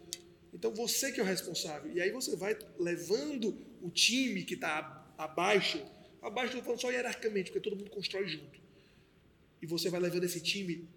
[0.52, 1.92] Então você que é o responsável.
[1.94, 5.80] E aí você vai levando o time que está abaixo,
[6.20, 8.60] abaixo estou falando só hierarquicamente, porque todo mundo constrói junto.
[9.62, 10.90] E você vai levando esse time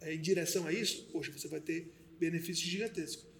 [0.00, 3.31] é, em direção a isso, poxa, você vai ter benefícios gigantescos.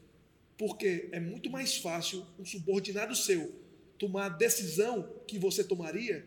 [0.57, 3.55] Porque é muito mais fácil um subordinado seu
[3.99, 6.27] tomar a decisão que você tomaria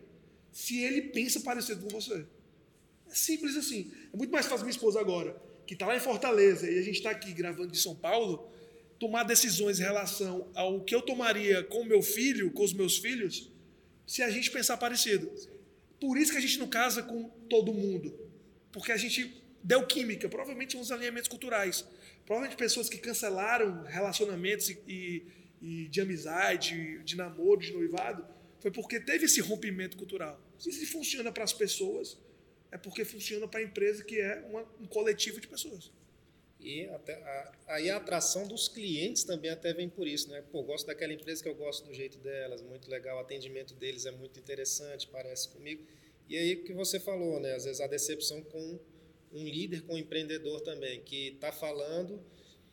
[0.50, 2.26] se ele pensa parecido com você.
[3.10, 3.92] É simples assim.
[4.12, 6.96] É muito mais fácil minha esposa agora que está lá em Fortaleza e a gente
[6.96, 8.48] está aqui gravando de São Paulo,
[8.98, 13.50] tomar decisões em relação ao que eu tomaria com meu filho, com os meus filhos,
[14.06, 15.30] se a gente pensar parecido.
[16.00, 18.16] Por isso que a gente não casa com todo mundo,
[18.70, 21.84] porque a gente deu química, provavelmente são os alinhamentos culturais,
[22.26, 25.26] provavelmente pessoas que cancelaram relacionamentos e, e,
[25.62, 28.26] e de amizade, de namoro, de noivado,
[28.58, 30.40] foi porque teve esse rompimento cultural.
[30.58, 32.18] Se funciona para as pessoas,
[32.72, 35.92] é porque funciona para a empresa que é uma, um coletivo de pessoas.
[36.58, 40.42] E até a, aí a atração dos clientes também até vem por isso, né?
[40.50, 44.04] Pô, gosto daquela empresa que eu gosto do jeito delas, muito legal, o atendimento deles
[44.04, 45.86] é muito interessante, parece comigo.
[46.28, 47.54] E aí o que você falou, né?
[47.54, 48.80] Às vezes a decepção com
[49.32, 52.22] um líder, com um empreendedor também, que está falando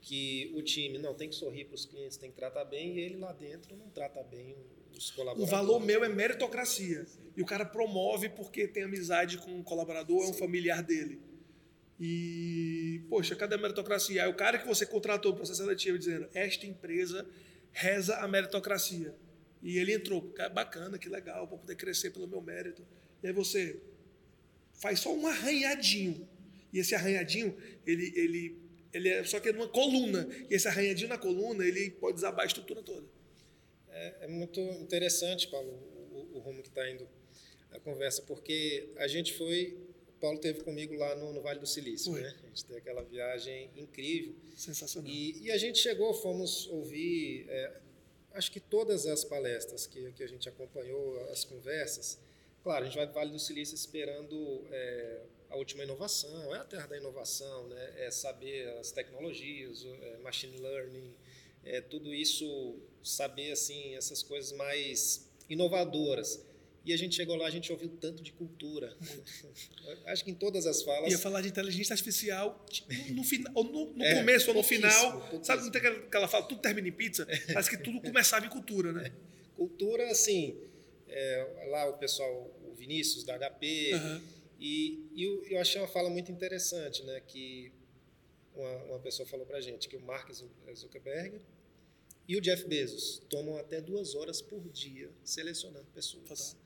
[0.01, 2.99] que o time não tem que sorrir para os clientes, tem que tratar bem, e
[2.99, 4.55] ele lá dentro não trata bem
[4.97, 5.49] os colaboradores.
[5.49, 7.05] O valor meu é meritocracia.
[7.35, 11.19] E o cara promove porque tem amizade com um colaborador, é um familiar dele.
[11.99, 14.23] E, poxa, cadê a meritocracia?
[14.23, 17.25] Aí o cara que você contratou para o processo seletivo dizendo: Esta empresa
[17.71, 19.15] reza a meritocracia.
[19.61, 22.85] E ele entrou, bacana, que legal, para poder crescer pelo meu mérito.
[23.23, 23.81] E aí você
[24.73, 26.27] faz só um arranhadinho.
[26.73, 27.55] E esse arranhadinho,
[27.86, 28.57] ele, ele,
[28.91, 30.27] ele é só que é numa coluna.
[30.49, 33.07] E esse arranhadinho na coluna, ele pode desabar a estrutura toda.
[33.89, 35.69] É, é muito interessante, Paulo,
[36.12, 37.07] o, o rumo que está indo
[37.71, 39.77] a conversa, porque a gente foi
[40.23, 42.33] Paulo teve comigo lá no, no Vale do Silício, né?
[42.43, 44.33] A gente teve aquela viagem incrível.
[44.55, 45.12] Sensacional.
[45.12, 47.81] E, e a gente chegou, fomos ouvir, é,
[48.31, 52.17] acho que todas as palestras que, que a gente acompanhou, as conversas.
[52.63, 56.57] Claro, a gente vai para o Vale do Silício esperando é, a última inovação, é
[56.57, 57.93] a terra da inovação, né?
[57.97, 61.13] É saber as tecnologias, é, machine learning,
[61.63, 66.43] é, tudo isso, saber assim essas coisas mais inovadoras.
[66.83, 68.97] E a gente chegou lá, a gente ouviu tanto de cultura.
[70.07, 71.11] Acho que em todas as falas.
[71.11, 75.11] Ia falar de inteligência artificial no, no, final, no, no é, começo ou no final.
[75.11, 75.45] Pouquíssimo.
[75.45, 77.27] Sabe, não tem aquela fala, tudo termina em pizza?
[77.47, 79.05] Parece que tudo começava em cultura, né?
[79.07, 79.11] É.
[79.55, 80.57] Cultura, assim,
[81.07, 84.21] é, lá o pessoal, o Vinícius da HP, uhum.
[84.59, 87.19] E, e eu, eu achei uma fala muito interessante, né?
[87.21, 87.71] Que
[88.55, 90.31] uma, uma pessoa falou pra gente que o Mark
[90.75, 91.41] Zuckerberg
[92.27, 96.23] e o Jeff Bezos tomam até duas horas por dia selecionando pessoas.
[96.27, 96.63] Total.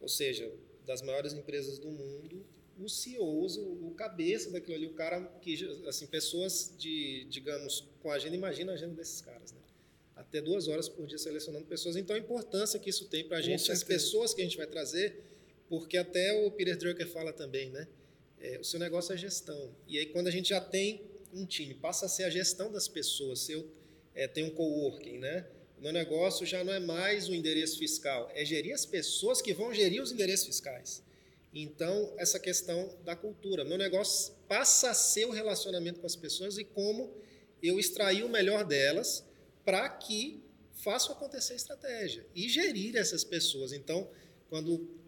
[0.00, 0.50] Ou seja,
[0.86, 2.44] das maiores empresas do mundo,
[3.18, 5.54] o, o, cabeça daquilo ali, o cara que,
[5.86, 9.60] assim, pessoas de, digamos, com a agenda, imagina a agenda desses caras, né?
[10.16, 11.96] Até duas horas por dia selecionando pessoas.
[11.96, 14.66] Então, a importância que isso tem para a gente, as pessoas que a gente vai
[14.66, 15.29] trazer,
[15.70, 17.86] porque até o Peter Drucker fala também, né?
[18.40, 19.72] É, o seu negócio é gestão.
[19.86, 22.88] E aí, quando a gente já tem um time, passa a ser a gestão das
[22.88, 23.38] pessoas.
[23.38, 23.70] Se eu
[24.12, 25.46] é, tenho um coworking, né?
[25.78, 29.54] O meu negócio já não é mais o endereço fiscal, é gerir as pessoas que
[29.54, 31.04] vão gerir os endereços fiscais.
[31.54, 33.64] Então, essa questão da cultura.
[33.64, 37.14] Meu negócio passa a ser o relacionamento com as pessoas e como
[37.62, 39.24] eu extrair o melhor delas
[39.64, 40.42] para que
[40.74, 43.72] façam acontecer a estratégia e gerir essas pessoas.
[43.72, 44.10] Então,
[44.48, 44.99] quando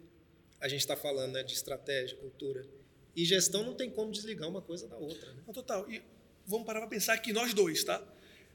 [0.63, 2.65] a gente está falando né, de estratégia, cultura
[3.13, 5.33] e gestão, não tem como desligar uma coisa da outra.
[5.33, 5.43] Né?
[5.53, 5.91] total.
[5.91, 6.01] E
[6.47, 7.99] vamos parar para pensar que nós dois, tá?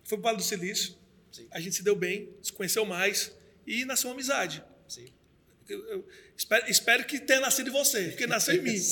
[0.04, 0.94] Foi para o Vale do Silício,
[1.30, 1.46] Sim.
[1.50, 3.30] a gente se deu bem, se conheceu mais
[3.66, 4.64] e nasceu uma amizade.
[4.88, 5.12] Sim.
[5.68, 8.78] Eu, eu espero, espero, que tenha nascido em você, porque nasceu em mim.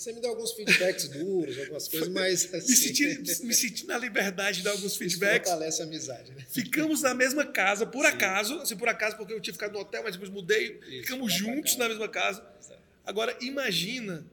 [0.00, 2.54] Você me deu alguns feedbacks duros, algumas coisas, mas.
[2.54, 5.46] Assim, me, senti, me senti na liberdade de dar alguns feedbacks.
[5.46, 6.32] Isso fortalece a amizade.
[6.32, 6.46] Né?
[6.48, 8.12] Ficamos na mesma casa, por Sim.
[8.12, 11.30] acaso, assim, por acaso, porque eu tinha ficado no hotel, mas depois mudei, Isso, ficamos
[11.34, 12.42] juntos na mesma casa.
[12.60, 12.80] Certo.
[13.04, 14.24] Agora, imagina,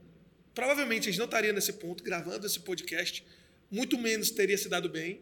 [0.55, 3.25] provavelmente a gente não estaria nesse ponto, gravando esse podcast,
[3.69, 5.19] muito menos teria se dado bem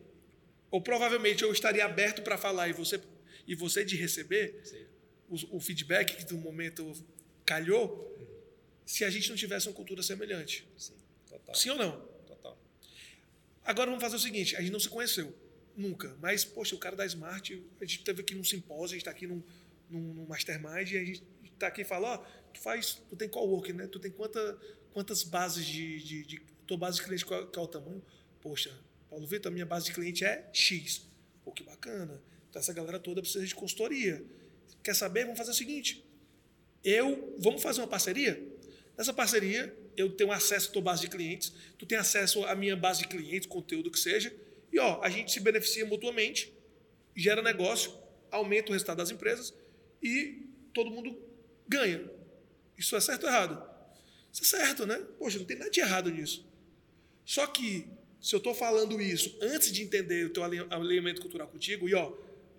[0.70, 3.00] ou provavelmente eu estaria aberto para falar e você,
[3.48, 4.62] e você de receber
[5.30, 6.92] o, o, feedback que no momento
[7.46, 8.35] calhou, uhum.
[8.86, 10.68] Se a gente não tivesse uma cultura semelhante.
[10.78, 10.94] Sim,
[11.28, 11.56] total.
[11.56, 12.02] Sim ou não?
[12.28, 12.58] Total.
[13.64, 15.36] Agora vamos fazer o seguinte: a gente não se conheceu
[15.76, 19.00] nunca, mas, poxa, o cara da Smart, a gente teve aqui num simpósio, a gente
[19.00, 19.44] está aqui num,
[19.90, 23.16] num, num, mastermind e a gente está aqui e fala: ó, oh, tu faz, tu
[23.16, 23.88] tem coworking, né?
[23.88, 24.60] Tu tem quanta,
[24.94, 28.04] quantas bases de, de, de tua base de cliente, qual, qual é o tamanho?
[28.42, 28.72] Poxa,
[29.10, 31.08] Paulo Vitor, a minha base de cliente é X.
[31.44, 32.22] Pô, que bacana.
[32.50, 34.24] Então essa galera toda precisa de consultoria.
[34.84, 35.24] Quer saber?
[35.24, 36.06] Vamos fazer o seguinte.
[36.84, 38.42] Eu, vamos fazer uma parceria?
[38.98, 42.76] Nessa parceria, eu tenho acesso à tua base de clientes, tu tem acesso à minha
[42.76, 44.34] base de clientes, conteúdo que seja,
[44.72, 46.54] e ó, a gente se beneficia mutuamente,
[47.16, 47.94] gera negócio,
[48.32, 49.54] aumenta o resultado das empresas
[50.02, 51.18] e todo mundo
[51.68, 52.10] ganha.
[52.78, 53.76] Isso é certo ou errado?
[54.32, 54.98] Isso é certo, né?
[55.18, 56.46] Poxa, não tem nada de errado nisso.
[57.24, 57.88] Só que
[58.20, 62.12] se eu estou falando isso antes de entender o teu alinhamento cultural contigo, e ó,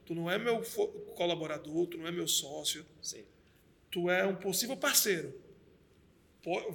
[0.04, 0.62] tu não é meu
[1.14, 3.24] colaborador, tu não é meu sócio, Sim.
[3.90, 5.34] tu é um possível parceiro.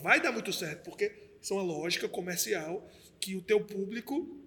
[0.02, 4.38] Vai dar muito certo, porque isso é uma lógica comercial que o teu público,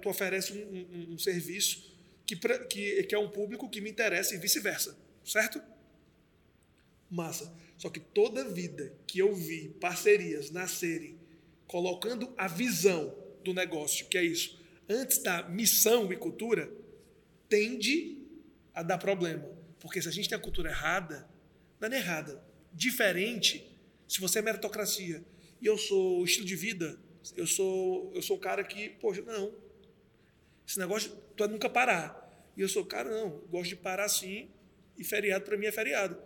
[0.00, 1.94] tu oferece um, um, um serviço
[2.26, 2.36] que,
[2.68, 5.60] que, que é um público que me interessa e vice-versa, certo?
[7.10, 7.54] Massa.
[7.76, 11.18] Só que toda vida que eu vi parcerias nascerem
[11.66, 16.70] colocando a visão do negócio, que é isso, antes da missão e cultura,
[17.48, 18.18] tende
[18.74, 19.48] a dar problema.
[19.78, 21.28] Porque se a gente tem a cultura errada,
[21.78, 23.73] não é errada, diferente,
[24.08, 25.24] se você é meritocracia
[25.60, 26.98] e eu sou estilo de vida,
[27.36, 29.54] eu sou eu sou um cara que, poxa, não.
[30.66, 32.22] Esse negócio tu é nunca parar.
[32.56, 34.48] E eu sou, cara, não, gosto de parar sim,
[34.96, 36.16] e feriado para mim é feriado.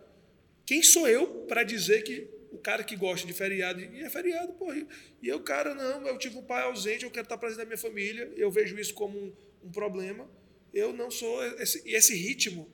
[0.65, 4.53] Quem sou eu para dizer que o cara que gosta de feriado, e é feriado,
[4.53, 4.85] porra.
[5.21, 7.77] E eu, cara, não, eu tive um pai ausente, eu quero estar presente na minha
[7.77, 10.29] família, eu vejo isso como um, um problema.
[10.73, 11.43] Eu não sou.
[11.57, 12.69] Esse, esse ritmo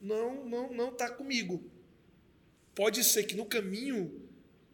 [0.00, 1.70] não não não está comigo.
[2.74, 4.25] Pode ser que no caminho,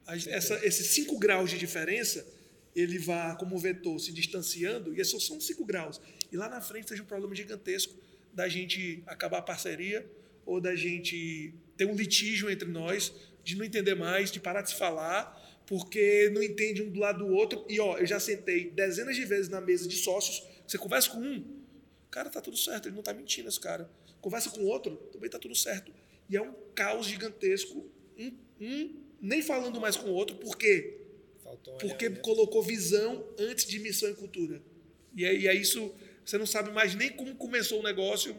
[0.07, 2.27] essa, esses cinco graus de diferença,
[2.75, 6.01] ele vá, como vetor, se distanciando, e esses são cinco graus.
[6.31, 7.95] E lá na frente seja um problema gigantesco
[8.33, 10.09] da gente acabar a parceria
[10.47, 13.13] ou da gente ter um litígio entre nós
[13.45, 17.25] de não entender mais, de parar de se falar, porque não entende um do lado
[17.25, 17.65] do outro.
[17.69, 21.19] E ó, eu já sentei dezenas de vezes na mesa de sócios, você conversa com
[21.19, 21.63] um,
[22.11, 23.91] cara, tá tudo certo, ele não tá mentindo, esse cara.
[24.21, 25.93] Conversa com outro, também tá tudo certo.
[26.31, 30.99] E é um caos gigantesco, um, um nem falando mais com o outro, porque
[31.43, 32.21] Faltou um porque alinhamento.
[32.29, 34.61] colocou visão antes de missão e cultura.
[35.17, 38.37] E é, e é isso, você não sabe mais nem como começou o negócio,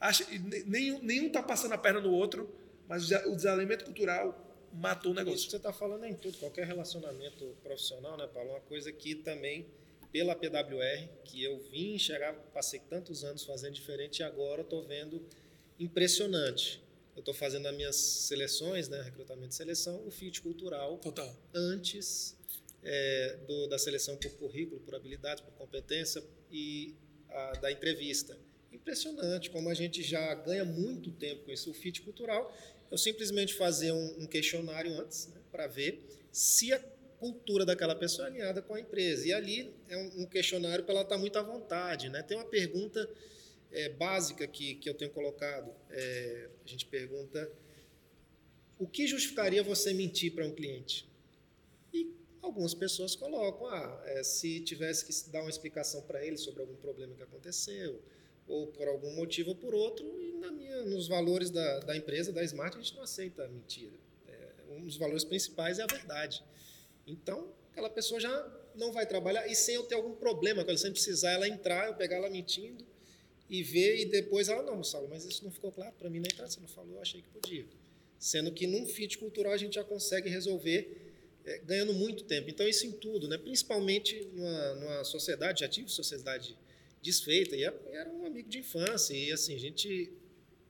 [0.00, 0.26] acha,
[0.66, 2.48] nem, nenhum está passando a perna no outro,
[2.88, 5.50] mas o desa- o desalinhamento cultural matou o Isso que negócio.
[5.50, 8.50] você está falando é em tudo, qualquer relacionamento profissional, né, Paulo?
[8.50, 9.66] Uma coisa que também,
[10.10, 15.22] pela PWR, que eu vim enxergar, passei tantos anos fazendo diferente e agora estou vendo
[15.78, 16.80] impressionante.
[17.14, 21.36] Eu estou fazendo as minhas seleções, né, recrutamento de seleção, o fit cultural Total.
[21.54, 22.36] antes
[22.84, 26.94] é, do- da seleção por currículo, por habilidades, por competência e
[27.28, 28.36] a, da entrevista.
[28.72, 31.70] Impressionante como a gente já ganha muito tempo com isso.
[31.70, 32.52] O fit cultural,
[32.90, 36.78] eu simplesmente fazer um, um questionário antes né, para ver se a
[37.20, 39.28] cultura daquela pessoa é alinhada com a empresa.
[39.28, 42.08] E ali é um, um questionário para ela estar muito à vontade.
[42.08, 42.20] Né?
[42.24, 43.08] Tem uma pergunta
[43.72, 45.74] é, básica que, que eu tenho colocado.
[45.90, 47.50] É, a gente pergunta
[48.78, 51.08] o que justificaria você mentir para um cliente?
[51.92, 56.62] E algumas pessoas colocam, ah, é, se tivesse que dar uma explicação para ele sobre
[56.62, 58.02] algum problema que aconteceu,
[58.48, 62.32] ou por algum motivo ou por outro, e na minha, nos valores da, da empresa,
[62.32, 63.92] da Smart, a gente não aceita mentira.
[64.26, 66.44] É, um dos valores principais é a verdade.
[67.06, 70.90] Então, aquela pessoa já não vai trabalhar, e sem eu ter algum problema ela, sem
[70.90, 72.84] precisar ela entrar, eu pegar ela mentindo
[73.52, 76.26] e ver, e depois ela, não, Saulo, mas isso não ficou claro para mim na
[76.26, 77.66] entrada, você não falou, eu achei que podia.
[78.18, 81.12] Sendo que num fit cultural a gente já consegue resolver
[81.44, 82.48] é, ganhando muito tempo.
[82.48, 83.36] Então, isso em tudo, né?
[83.36, 86.56] principalmente numa, numa sociedade, já tive sociedade
[87.02, 90.10] desfeita, e era um amigo de infância, e assim, a gente,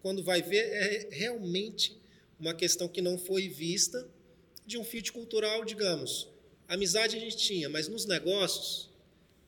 [0.01, 1.97] quando vai ver, é realmente
[2.41, 4.11] uma questão que não foi vista
[4.67, 6.29] de um fit cultural, digamos.
[6.67, 8.91] Amizade a gente tinha, mas nos negócios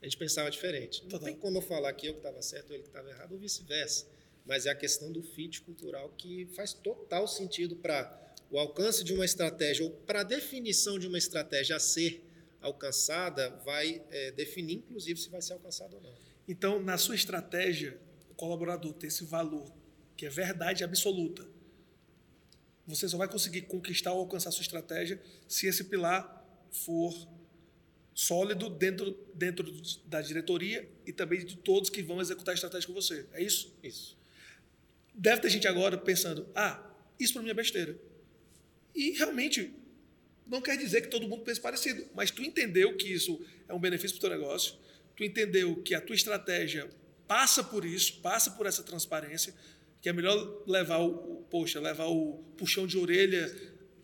[0.04, 1.02] a gente pensava diferente.
[1.02, 1.28] Não Total.
[1.28, 3.38] tem como eu falar que eu que estava certo ou ele que estava errado, ou
[3.38, 4.06] vice-versa.
[4.44, 9.14] Mas é a questão do fit cultural que faz total sentido para o alcance de
[9.14, 12.22] uma estratégia ou para a definição de uma estratégia a ser
[12.60, 16.14] alcançada, vai é, definir, inclusive, se vai ser alcançada ou não.
[16.46, 17.98] Então, na sua estratégia,
[18.30, 19.72] o colaborador tem esse valor,
[20.18, 21.46] que é verdade absoluta.
[22.86, 27.14] Você só vai conseguir conquistar ou alcançar a sua estratégia se esse pilar for
[28.14, 29.64] sólido dentro, dentro
[30.06, 33.26] da diretoria e também de todos que vão executar a estratégia com você.
[33.32, 33.76] É isso?
[33.82, 34.16] Isso.
[35.12, 36.80] Deve ter gente agora pensando: ah,
[37.18, 37.98] isso para mim é besteira.
[38.94, 39.74] E realmente
[40.46, 43.80] não quer dizer que todo mundo pense parecido, mas tu entendeu que isso é um
[43.80, 44.76] benefício para o teu negócio,
[45.16, 46.88] tu entendeu que a tua estratégia
[47.26, 49.54] passa por isso, passa por essa transparência,
[50.00, 53.50] que é melhor levar o, poxa, levar o puxão de orelha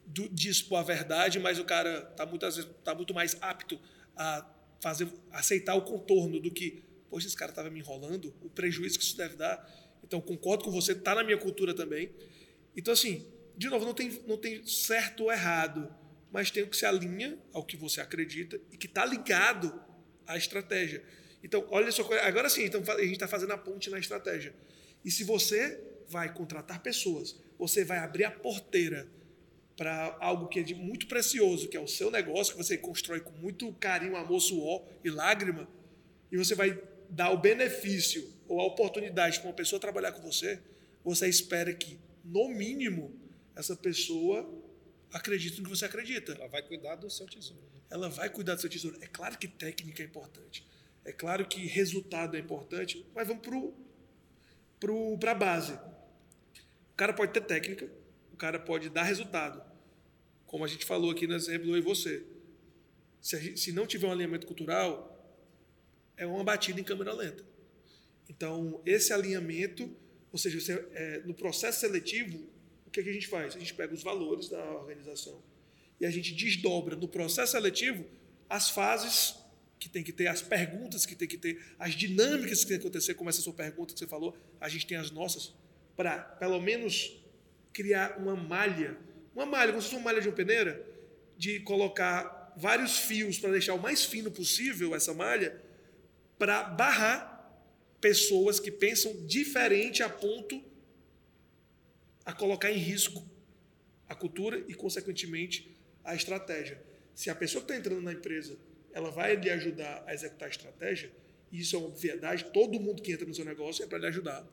[0.06, 3.78] do, de expor a verdade, mas o cara tá muitas vezes tá muito mais apto
[4.20, 4.46] a
[4.82, 9.04] fazer aceitar o contorno do que, poxa, esse cara estava me enrolando, o prejuízo que
[9.04, 9.66] isso deve dar.
[10.04, 12.10] Então concordo com você, tá na minha cultura também.
[12.76, 15.90] Então assim, de novo, não tem não tem certo ou errado,
[16.30, 19.72] mas tem o que se alinha ao que você acredita e que está ligado
[20.26, 21.02] à estratégia.
[21.42, 24.54] Então, olha só, agora sim, então a gente está fazendo a ponte na estratégia.
[25.02, 29.08] E se você vai contratar pessoas, você vai abrir a porteira
[29.80, 33.18] para algo que é de muito precioso, que é o seu negócio, que você constrói
[33.18, 35.66] com muito carinho, amor, suor e lágrima,
[36.30, 40.60] e você vai dar o benefício ou a oportunidade para uma pessoa trabalhar com você,
[41.02, 43.18] você espera que, no mínimo,
[43.56, 44.46] essa pessoa
[45.14, 46.32] acredite no que você acredita.
[46.32, 47.62] Ela vai cuidar do seu tesouro.
[47.88, 48.98] Ela vai cuidar do seu tesouro.
[49.00, 50.62] É claro que técnica é importante.
[51.06, 53.42] É claro que resultado é importante, mas vamos
[55.18, 55.72] para a base.
[55.72, 57.90] O cara pode ter técnica,
[58.30, 59.69] o cara pode dar resultado.
[60.50, 62.24] Como a gente falou aqui no exemplo e você.
[63.20, 65.16] Se, se não tiver um alinhamento cultural,
[66.16, 67.44] é uma batida em câmera lenta.
[68.28, 69.88] Então, esse alinhamento,
[70.32, 72.36] ou seja, você, é, no processo seletivo,
[72.84, 73.54] o que, que a gente faz?
[73.54, 75.40] A gente pega os valores da organização
[76.00, 78.04] e a gente desdobra no processo seletivo
[78.48, 79.36] as fases
[79.78, 82.84] que tem que ter, as perguntas que tem que ter, as dinâmicas que tem que
[82.84, 85.54] acontecer, como essa sua pergunta que você falou, a gente tem as nossas,
[85.94, 87.16] para pelo menos
[87.72, 88.98] criar uma malha,
[89.34, 90.84] uma malha, como se fosse uma malha de uma peneira,
[91.36, 95.60] de colocar vários fios para deixar o mais fino possível essa malha,
[96.38, 97.30] para barrar
[98.00, 100.62] pessoas que pensam diferente a ponto
[102.24, 103.24] a colocar em risco
[104.08, 106.82] a cultura e, consequentemente, a estratégia.
[107.14, 108.56] Se a pessoa que está entrando na empresa
[108.92, 111.12] ela vai lhe ajudar a executar a estratégia,
[111.52, 114.06] e isso é uma obviedade, todo mundo que entra no seu negócio é para lhe
[114.06, 114.46] ajudar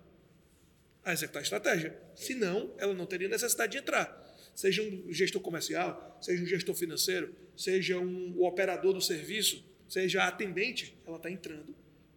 [1.04, 1.98] a executar a estratégia.
[2.16, 4.27] Senão, ela não teria necessidade de entrar.
[4.58, 10.24] Seja um gestor comercial, seja um gestor financeiro, seja um o operador do serviço, seja
[10.24, 11.76] a atendente, ela está entrando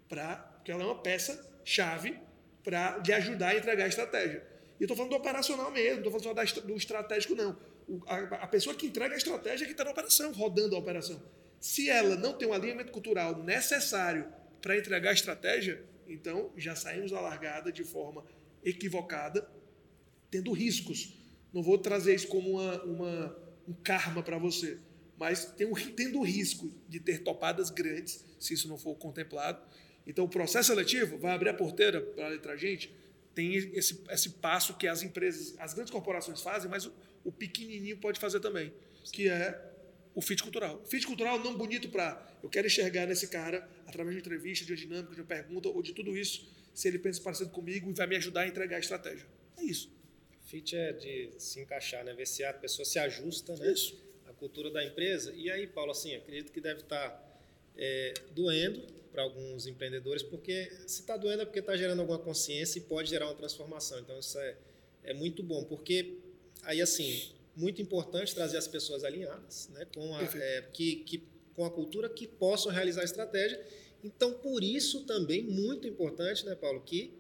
[0.09, 0.36] para.
[0.36, 2.18] Porque ela é uma peça-chave
[2.64, 4.43] para lhe ajudar a entregar a estratégia.
[4.78, 7.59] E eu estou falando do operacional mesmo, não estou falando só do estratégico, não.
[7.86, 10.78] O, a, a pessoa que entrega a estratégia é que está na operação, rodando a
[10.78, 11.22] operação.
[11.61, 14.26] Se ela não tem um alinhamento cultural necessário
[14.62, 18.24] para entregar a estratégia, então já saímos da largada de forma
[18.64, 19.47] equivocada,
[20.30, 21.20] tendo riscos.
[21.53, 23.36] Não vou trazer isso como uma, uma
[23.68, 24.78] um karma para você,
[25.18, 29.61] mas tem tendo o risco de ter topadas grandes, se isso não for contemplado.
[30.07, 32.92] Então, o processo seletivo vai abrir a porteira para a gente.
[33.34, 36.92] Tem esse, esse passo que as empresas, as grandes corporações fazem, mas o,
[37.24, 38.72] o pequenininho pode fazer também,
[39.12, 39.70] que é
[40.14, 40.82] o fit cultural.
[40.86, 44.72] Fit cultural não bonito para eu quero enxergar nesse cara através de uma entrevista, de
[44.72, 47.92] uma dinâmica, de uma pergunta ou de tudo isso, se ele pensa parecido comigo e
[47.92, 49.26] vai me ajudar a entregar a estratégia.
[49.57, 49.92] É isso.
[50.51, 52.12] Fit é de se encaixar, né?
[52.12, 53.72] Ver se a pessoa se ajusta, né?
[53.72, 55.32] Isso cultura da empresa.
[55.36, 57.40] E aí, Paulo, assim, acredito que deve estar tá,
[57.76, 58.82] é, doendo
[59.12, 63.11] para alguns empreendedores, porque se está doendo é porque está gerando alguma consciência e pode
[63.11, 64.01] gerar uma transformação.
[64.01, 64.57] Então, isso é,
[65.05, 66.18] é muito bom, porque
[66.62, 71.22] aí, assim, muito importante trazer as pessoas alinhadas, né, com a, é, que, que,
[71.55, 73.61] com a cultura que possam realizar a estratégia.
[74.03, 77.12] Então, por isso também, muito importante, né, Paulo, que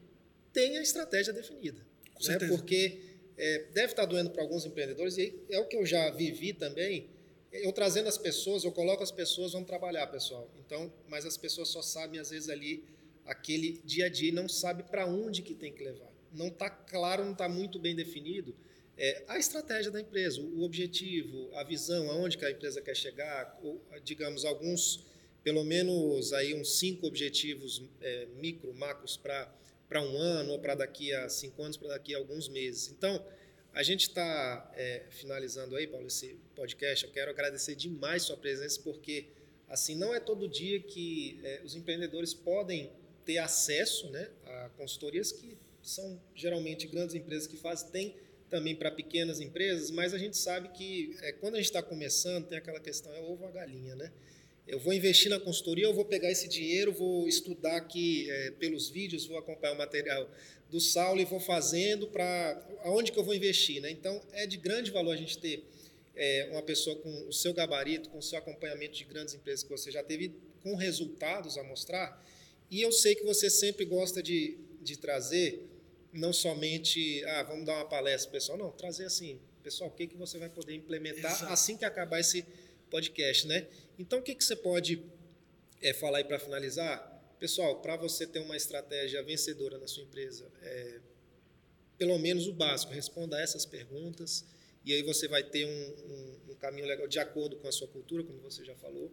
[0.52, 1.84] tenha a estratégia definida.
[2.14, 3.09] Com né, porque
[3.40, 7.08] é, deve estar doendo para alguns empreendedores, e é o que eu já vivi também.
[7.52, 10.48] Eu trazendo as pessoas, eu coloco as pessoas, vamos trabalhar, pessoal.
[10.64, 12.84] Então, mas as pessoas só sabem, às vezes, ali,
[13.26, 16.10] aquele dia a dia, e não sabe para onde que tem que levar.
[16.32, 18.54] Não está claro, não está muito bem definido
[19.02, 23.58] é, a estratégia da empresa, o objetivo, a visão, aonde que a empresa quer chegar,
[23.62, 25.06] ou, digamos, alguns,
[25.42, 29.50] pelo menos aí uns cinco objetivos é, micro, macros para
[29.90, 32.88] para um ano ou para daqui a cinco anos, para daqui a alguns meses.
[32.88, 33.22] Então,
[33.74, 37.04] a gente está é, finalizando aí, Paulo, esse podcast.
[37.04, 39.26] Eu quero agradecer demais sua presença, porque
[39.68, 42.92] assim não é todo dia que é, os empreendedores podem
[43.24, 48.16] ter acesso né, a consultorias que são geralmente grandes empresas que fazem, tem
[48.48, 52.46] também para pequenas empresas, mas a gente sabe que é, quando a gente está começando,
[52.46, 54.12] tem aquela questão, é ovo ou a galinha, né?
[54.70, 58.88] Eu vou investir na consultoria, eu vou pegar esse dinheiro, vou estudar aqui é, pelos
[58.88, 60.30] vídeos, vou acompanhar o material
[60.70, 63.90] do Saulo e vou fazendo para aonde que eu vou investir, né?
[63.90, 65.64] Então é de grande valor a gente ter
[66.14, 69.70] é, uma pessoa com o seu gabarito, com o seu acompanhamento de grandes empresas que
[69.70, 72.24] você já teve, com resultados a mostrar.
[72.70, 75.66] E eu sei que você sempre gosta de, de trazer
[76.12, 80.16] não somente, ah, vamos dar uma palestra, pessoal, não, trazer assim, pessoal, o que que
[80.16, 81.52] você vai poder implementar Exato.
[81.52, 82.44] assim que acabar esse
[82.90, 83.66] podcast, né?
[83.98, 85.02] Então, o que, que você pode
[85.80, 87.08] é, falar aí para finalizar?
[87.38, 91.00] Pessoal, para você ter uma estratégia vencedora na sua empresa, é,
[91.96, 94.44] pelo menos o básico, responda a essas perguntas
[94.84, 97.86] e aí você vai ter um, um, um, caminho legal de acordo com a sua
[97.88, 99.10] cultura, como você já falou.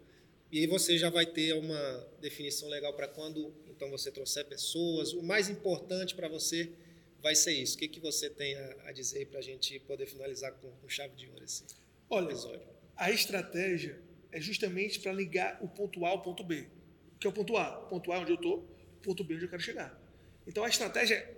[0.51, 5.11] E aí você já vai ter uma definição legal para quando então você trouxer pessoas.
[5.11, 6.71] O mais importante para você
[7.21, 7.75] vai ser isso.
[7.75, 10.87] O que, que você tem a, a dizer para a gente poder finalizar com, com
[10.87, 11.65] chave de ouro esse
[12.09, 12.76] Olha, episódio?
[12.97, 16.67] A estratégia é justamente para ligar o ponto A ao ponto B.
[17.19, 17.79] Que é o ponto A?
[17.83, 18.59] O ponto A é onde eu estou,
[18.97, 19.99] o ponto B é onde eu quero chegar.
[20.47, 21.35] Então a estratégia é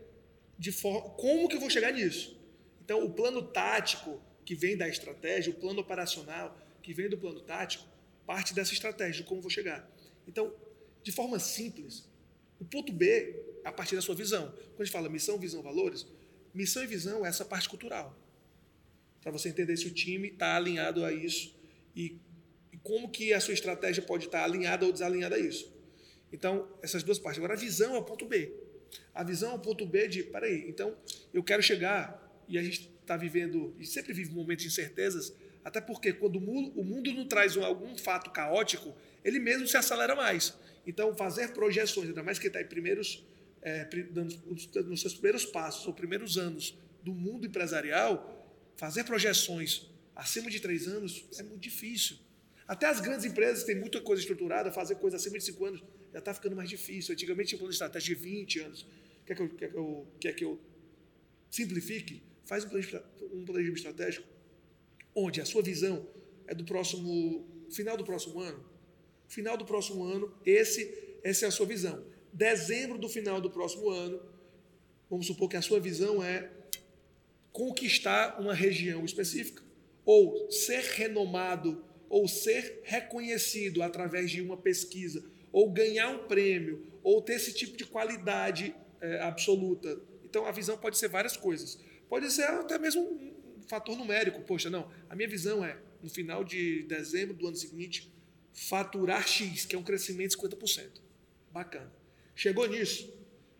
[0.57, 1.01] de forma.
[1.12, 2.39] Como que eu vou chegar nisso?
[2.84, 7.41] Então o plano tático que vem da estratégia, o plano operacional que vem do plano
[7.41, 7.86] tático,
[8.26, 9.88] parte dessa estratégia de como vou chegar.
[10.28, 10.53] Então,
[11.03, 12.07] de forma simples,
[12.60, 14.51] o ponto B é a partir da sua visão.
[14.51, 16.07] Quando a gente fala missão, visão, valores,
[16.53, 18.16] missão e visão é essa parte cultural.
[19.22, 21.55] Para você entender se o time está alinhado a isso
[21.95, 22.17] e
[22.84, 25.72] como que a sua estratégia pode estar alinhada ou desalinhada a isso.
[26.32, 27.39] Então, essas duas partes.
[27.39, 28.53] Agora, a visão é o ponto B.
[29.13, 30.95] A visão é o ponto B de, peraí, então
[31.34, 35.82] eu quero chegar, e a gente está vivendo, e sempre vive momentos de incertezas, até
[35.82, 40.15] porque quando o mundo, o mundo não traz algum fato caótico, ele mesmo se acelera
[40.15, 40.55] mais.
[40.88, 43.24] Então, fazer projeções, ainda mais que está em primeiros,
[43.61, 43.88] é,
[44.86, 48.38] nos seus primeiros passos, ou primeiros anos do mundo empresarial,
[48.80, 52.15] fazer projeções acima de três anos é muito difícil.
[52.65, 56.19] Até as grandes empresas têm muita coisa estruturada, fazer coisa acima de 5 anos já
[56.19, 57.13] está ficando mais difícil.
[57.13, 58.88] Antigamente tinha um plano de estratégia de 20 anos.
[59.25, 60.59] Quer que eu, quer que eu, quer que eu
[61.51, 62.23] simplifique?
[62.45, 64.25] Faz um planejamento estratégico
[65.13, 66.07] onde a sua visão
[66.47, 68.63] é do próximo final do próximo ano.
[69.27, 72.01] Final do próximo ano, esse, essa é a sua visão.
[72.32, 74.21] Dezembro do final do próximo ano,
[75.09, 76.49] vamos supor que a sua visão é
[77.52, 79.64] conquistar uma região específica
[80.06, 87.22] ou ser renomado ou ser reconhecido através de uma pesquisa, ou ganhar um prêmio, ou
[87.22, 90.02] ter esse tipo de qualidade é, absoluta.
[90.26, 91.80] Então a visão pode ser várias coisas.
[92.10, 94.41] Pode ser até mesmo um fator numérico.
[94.41, 98.12] Poxa, não, a minha visão é, no final de dezembro do ano seguinte,
[98.52, 101.02] faturar X, que é um crescimento de 50%.
[101.52, 101.91] Bacana.
[102.36, 103.14] Chegou nisso?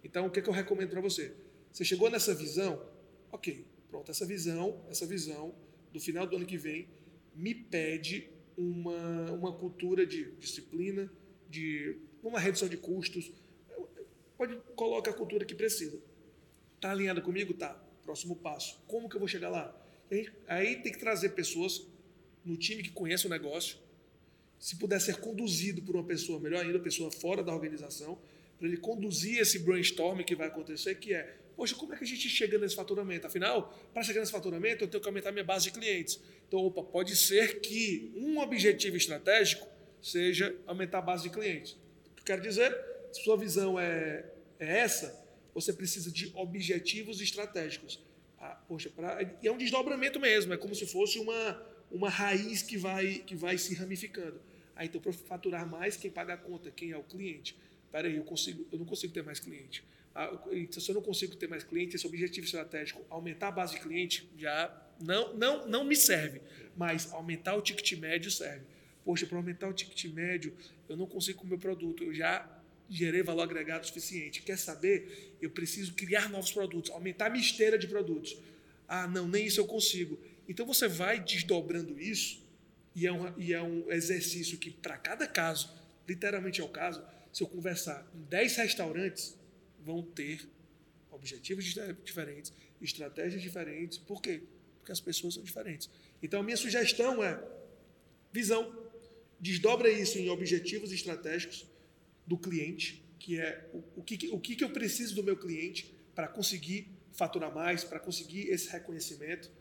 [0.04, 1.34] Então o que, é que eu recomendo para você?
[1.72, 2.84] Você chegou nessa visão?
[3.32, 5.54] Ok, pronto, essa visão, essa visão
[5.92, 6.88] do final do ano que vem
[7.36, 11.12] me pede uma, uma cultura de disciplina,
[11.50, 13.32] de uma redução de custos.
[14.38, 16.00] Pode colocar a cultura que precisa.
[16.76, 17.54] Está alinhada comigo?
[17.54, 17.74] Tá.
[18.04, 18.82] Próximo passo.
[18.88, 19.76] Como que eu vou chegar lá?
[20.12, 21.86] Aí, aí tem que trazer pessoas
[22.44, 23.78] no time que conhece o negócio.
[24.60, 28.20] Se puder ser conduzido por uma pessoa, melhor ainda, pessoa fora da organização,
[28.58, 32.08] para ele conduzir esse brainstorming que vai acontecer, que é, poxa, como é que a
[32.08, 33.28] gente chega nesse faturamento?
[33.28, 36.18] Afinal, para chegar nesse faturamento, eu tenho que aumentar minha base de clientes.
[36.48, 39.68] Então, opa, pode ser que um objetivo estratégico
[40.02, 41.74] seja aumentar a base de clientes.
[41.74, 42.74] O que eu quero dizer,
[43.12, 44.26] se sua visão é,
[44.58, 45.22] é essa,
[45.54, 48.02] você precisa de objetivos estratégicos.
[48.40, 52.62] Ah, poxa, pra, e é um desdobramento mesmo, é como se fosse uma, uma raiz
[52.62, 54.40] que vai, que vai se ramificando.
[54.78, 56.72] Ah, então, para faturar mais, quem paga a conta?
[56.72, 57.54] Quem é o cliente?
[57.92, 59.84] Peraí, eu, consigo, eu não consigo ter mais cliente.
[60.72, 64.30] Se eu não consigo ter mais cliente, esse objetivo estratégico, aumentar a base de cliente,
[64.38, 66.42] já não, não, não me serve.
[66.76, 68.66] Mas aumentar o ticket médio serve.
[69.06, 70.54] Poxa, para aumentar o ticket médio,
[70.88, 72.04] eu não consigo com o meu produto.
[72.04, 72.48] Eu já
[72.90, 74.42] gerei valor agregado suficiente.
[74.42, 75.36] Quer saber?
[75.42, 78.38] Eu preciso criar novos produtos, aumentar a minha esteira de produtos.
[78.88, 80.20] Ah, não, nem isso eu consigo.
[80.48, 82.42] Então você vai desdobrando isso,
[82.96, 85.72] e é um, e é um exercício que, para cada caso,
[86.08, 89.38] literalmente é o caso, se eu conversar com 10 restaurantes,
[89.84, 90.48] vão ter
[91.12, 91.66] objetivos
[92.04, 93.98] diferentes, estratégias diferentes.
[93.98, 94.44] Por quê?
[94.78, 95.90] Porque as pessoas são diferentes.
[96.22, 97.42] Então, a minha sugestão é
[98.32, 98.88] visão.
[99.40, 101.66] Desdobra isso em objetivos estratégicos
[102.26, 106.28] do cliente, que é o, o, que, o que eu preciso do meu cliente para
[106.28, 109.52] conseguir faturar mais, para conseguir esse reconhecimento.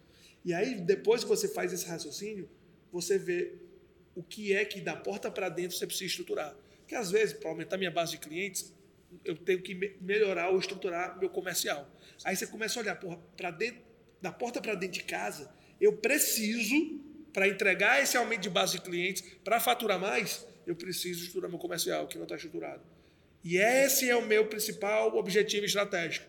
[0.45, 2.49] E aí, depois que você faz esse raciocínio,
[2.93, 3.55] você vê
[4.15, 6.57] o que é que da porta para dentro você precisa estruturar.
[6.79, 8.73] Porque às vezes, para aumentar minha base de clientes,
[9.25, 11.91] eu tenho que melhorar ou estruturar meu comercial.
[12.25, 13.01] Aí você começa a olhar,
[13.37, 13.81] para dentro,
[14.21, 17.01] da porta para dentro de casa, eu preciso,
[17.33, 21.59] para entregar esse aumento de base de clientes, para faturar mais, eu preciso estruturar meu
[21.59, 22.83] comercial, que não está estruturado.
[23.45, 26.27] E esse é o meu principal objetivo estratégico.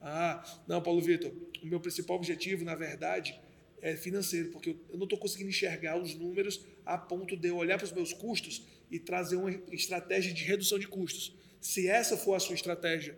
[0.00, 3.40] Ah, não, Paulo Vitor, o meu principal objetivo, na verdade,
[3.80, 7.78] é financeiro, porque eu não estou conseguindo enxergar os números a ponto de eu olhar
[7.78, 11.34] para os meus custos e trazer uma estratégia de redução de custos.
[11.62, 13.16] Se essa for a sua estratégia.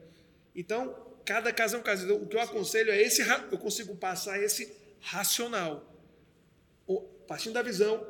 [0.55, 2.05] Então, cada caso é um caso.
[2.05, 4.71] Então, o que eu aconselho é esse, eu consigo passar esse
[5.01, 5.91] racional.
[7.27, 8.07] Partindo da visão,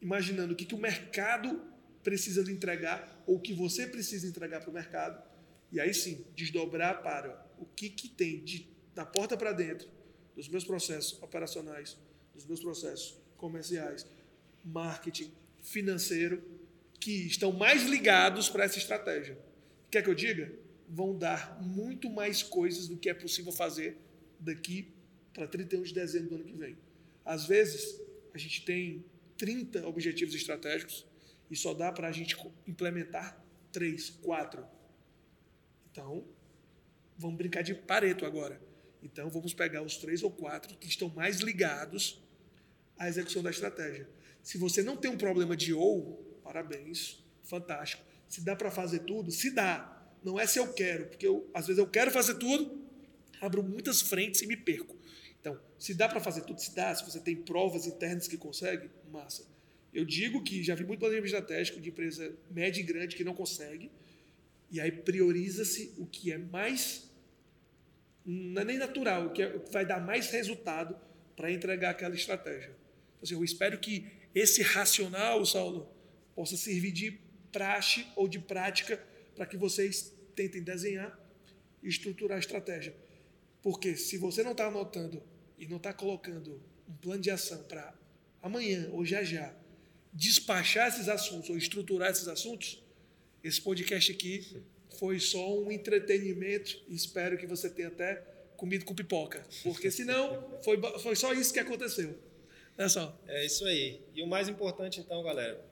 [0.00, 1.60] imaginando o que, que o mercado
[2.02, 5.20] precisa entregar, ou o que você precisa entregar para o mercado,
[5.72, 9.88] e aí sim, desdobrar para o que, que tem de, da porta para dentro
[10.36, 11.96] dos meus processos operacionais,
[12.32, 14.06] dos meus processos comerciais,
[14.64, 16.42] marketing, financeiro,
[17.00, 19.38] que estão mais ligados para essa estratégia.
[19.90, 20.52] Quer que eu diga?
[20.88, 23.98] Vão dar muito mais coisas do que é possível fazer
[24.38, 24.92] daqui
[25.32, 26.76] para 31 de dezembro do ano que vem.
[27.24, 28.00] Às vezes,
[28.32, 29.04] a gente tem
[29.36, 31.06] 30 objetivos estratégicos
[31.50, 32.36] e só dá para a gente
[32.66, 33.42] implementar
[33.72, 34.64] três, quatro.
[35.90, 36.24] Então,
[37.16, 38.60] vamos brincar de pareto agora.
[39.02, 42.22] Então, vamos pegar os três ou quatro que estão mais ligados
[42.98, 44.08] à execução da estratégia.
[44.42, 48.04] Se você não tem um problema de ou, parabéns, fantástico.
[48.28, 49.90] Se dá para fazer tudo, se dá.
[50.22, 52.86] Não é se eu quero, porque eu, às vezes eu quero fazer tudo,
[53.40, 54.96] abro muitas frentes e me perco.
[55.40, 56.94] Então, se dá para fazer tudo, se dá.
[56.94, 59.44] Se você tem provas internas que consegue, massa.
[59.92, 63.34] Eu digo que já vi muito planejamento estratégico de empresa média e grande que não
[63.34, 63.90] consegue,
[64.70, 67.08] e aí prioriza-se o que é mais,
[68.24, 70.96] não é nem natural, o que, é, o que vai dar mais resultado
[71.36, 72.70] para entregar aquela estratégia.
[72.70, 75.93] Então, assim, eu espero que esse racional, Saulo,
[76.34, 77.18] possa servir de
[77.52, 78.96] praxe ou de prática
[79.34, 81.18] para que vocês tentem desenhar
[81.82, 82.94] e estruturar a estratégia.
[83.62, 85.22] Porque se você não está anotando
[85.58, 87.94] e não está colocando um plano de ação para
[88.42, 89.54] amanhã ou já já
[90.12, 92.82] despachar esses assuntos ou estruturar esses assuntos,
[93.42, 94.62] esse podcast aqui
[94.98, 98.16] foi só um entretenimento espero que você tenha até
[98.56, 99.44] comido com pipoca.
[99.62, 102.18] Porque senão foi, foi só isso que aconteceu.
[102.76, 103.16] É só.
[103.26, 104.00] É isso aí.
[104.14, 105.62] E o mais importante, então, galera,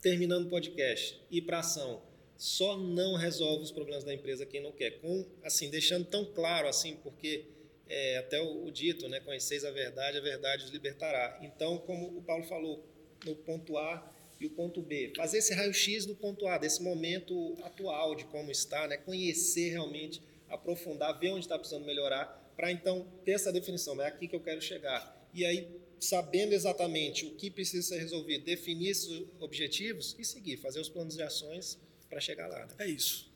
[0.00, 2.02] terminando o podcast, ir para ação.
[2.36, 5.00] Só não resolve os problemas da empresa quem não quer.
[5.00, 7.46] Com, assim, deixando tão claro assim, porque
[7.88, 11.40] é, até o, o, dito, né, conheceis a verdade, a verdade os libertará.
[11.42, 12.84] Então, como o Paulo falou,
[13.24, 17.56] no ponto A e o ponto B, fazer esse raio-x do ponto A, desse momento
[17.64, 23.06] atual de como está, né, conhecer realmente, aprofundar, ver onde está precisando melhorar, para então
[23.24, 25.28] ter essa definição, é aqui que eu quero chegar.
[25.34, 25.68] E aí
[26.00, 31.14] sabendo exatamente o que precisa ser resolvido, definir esses objetivos e seguir, fazer os planos
[31.14, 31.78] de ações
[32.08, 32.66] para chegar lá.
[32.66, 32.74] Né?
[32.78, 33.30] É isso.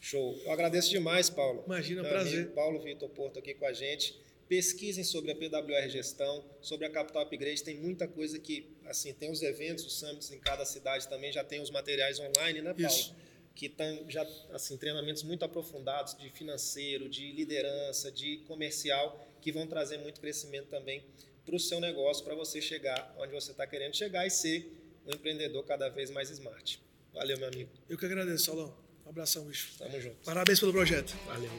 [0.00, 0.38] Show.
[0.44, 1.62] Eu agradeço demais, Paulo.
[1.66, 2.50] Imagina, Meu prazer.
[2.50, 4.18] Paulo Vitor Porto aqui com a gente.
[4.46, 9.30] pesquisem sobre a PWR Gestão, sobre a Capital Upgrade, tem muita coisa que, assim, tem
[9.30, 12.86] os eventos, os summits em cada cidade também, já tem os materiais online, né, Paulo?
[12.86, 13.14] Isso.
[13.54, 19.66] Que estão já, assim, treinamentos muito aprofundados de financeiro, de liderança, de comercial, que vão
[19.66, 21.02] trazer muito crescimento também
[21.44, 24.72] para o seu negócio, para você chegar onde você está querendo chegar e ser
[25.06, 26.80] um empreendedor cada vez mais smart.
[27.12, 27.70] Valeu, meu amigo.
[27.88, 28.74] Eu que agradeço, Saulão.
[29.04, 29.72] Um abração, bicho.
[29.78, 30.16] Tamo junto.
[30.24, 31.14] Parabéns pelo projeto.
[31.26, 31.50] Valeu.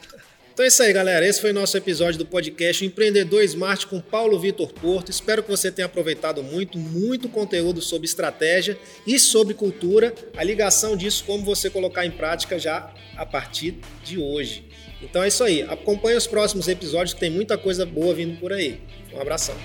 [0.55, 1.27] Então é isso aí, galera.
[1.27, 5.11] Esse foi o nosso episódio do podcast Empreendedor Smart com Paulo Vitor Porto.
[5.11, 10.15] Espero que você tenha aproveitado muito, muito conteúdo sobre estratégia e sobre cultura.
[10.37, 14.63] A ligação disso, como você colocar em prática já a partir de hoje.
[15.01, 15.61] Então é isso aí.
[15.61, 18.79] Acompanhe os próximos episódios que tem muita coisa boa vindo por aí.
[19.13, 19.57] Um abração.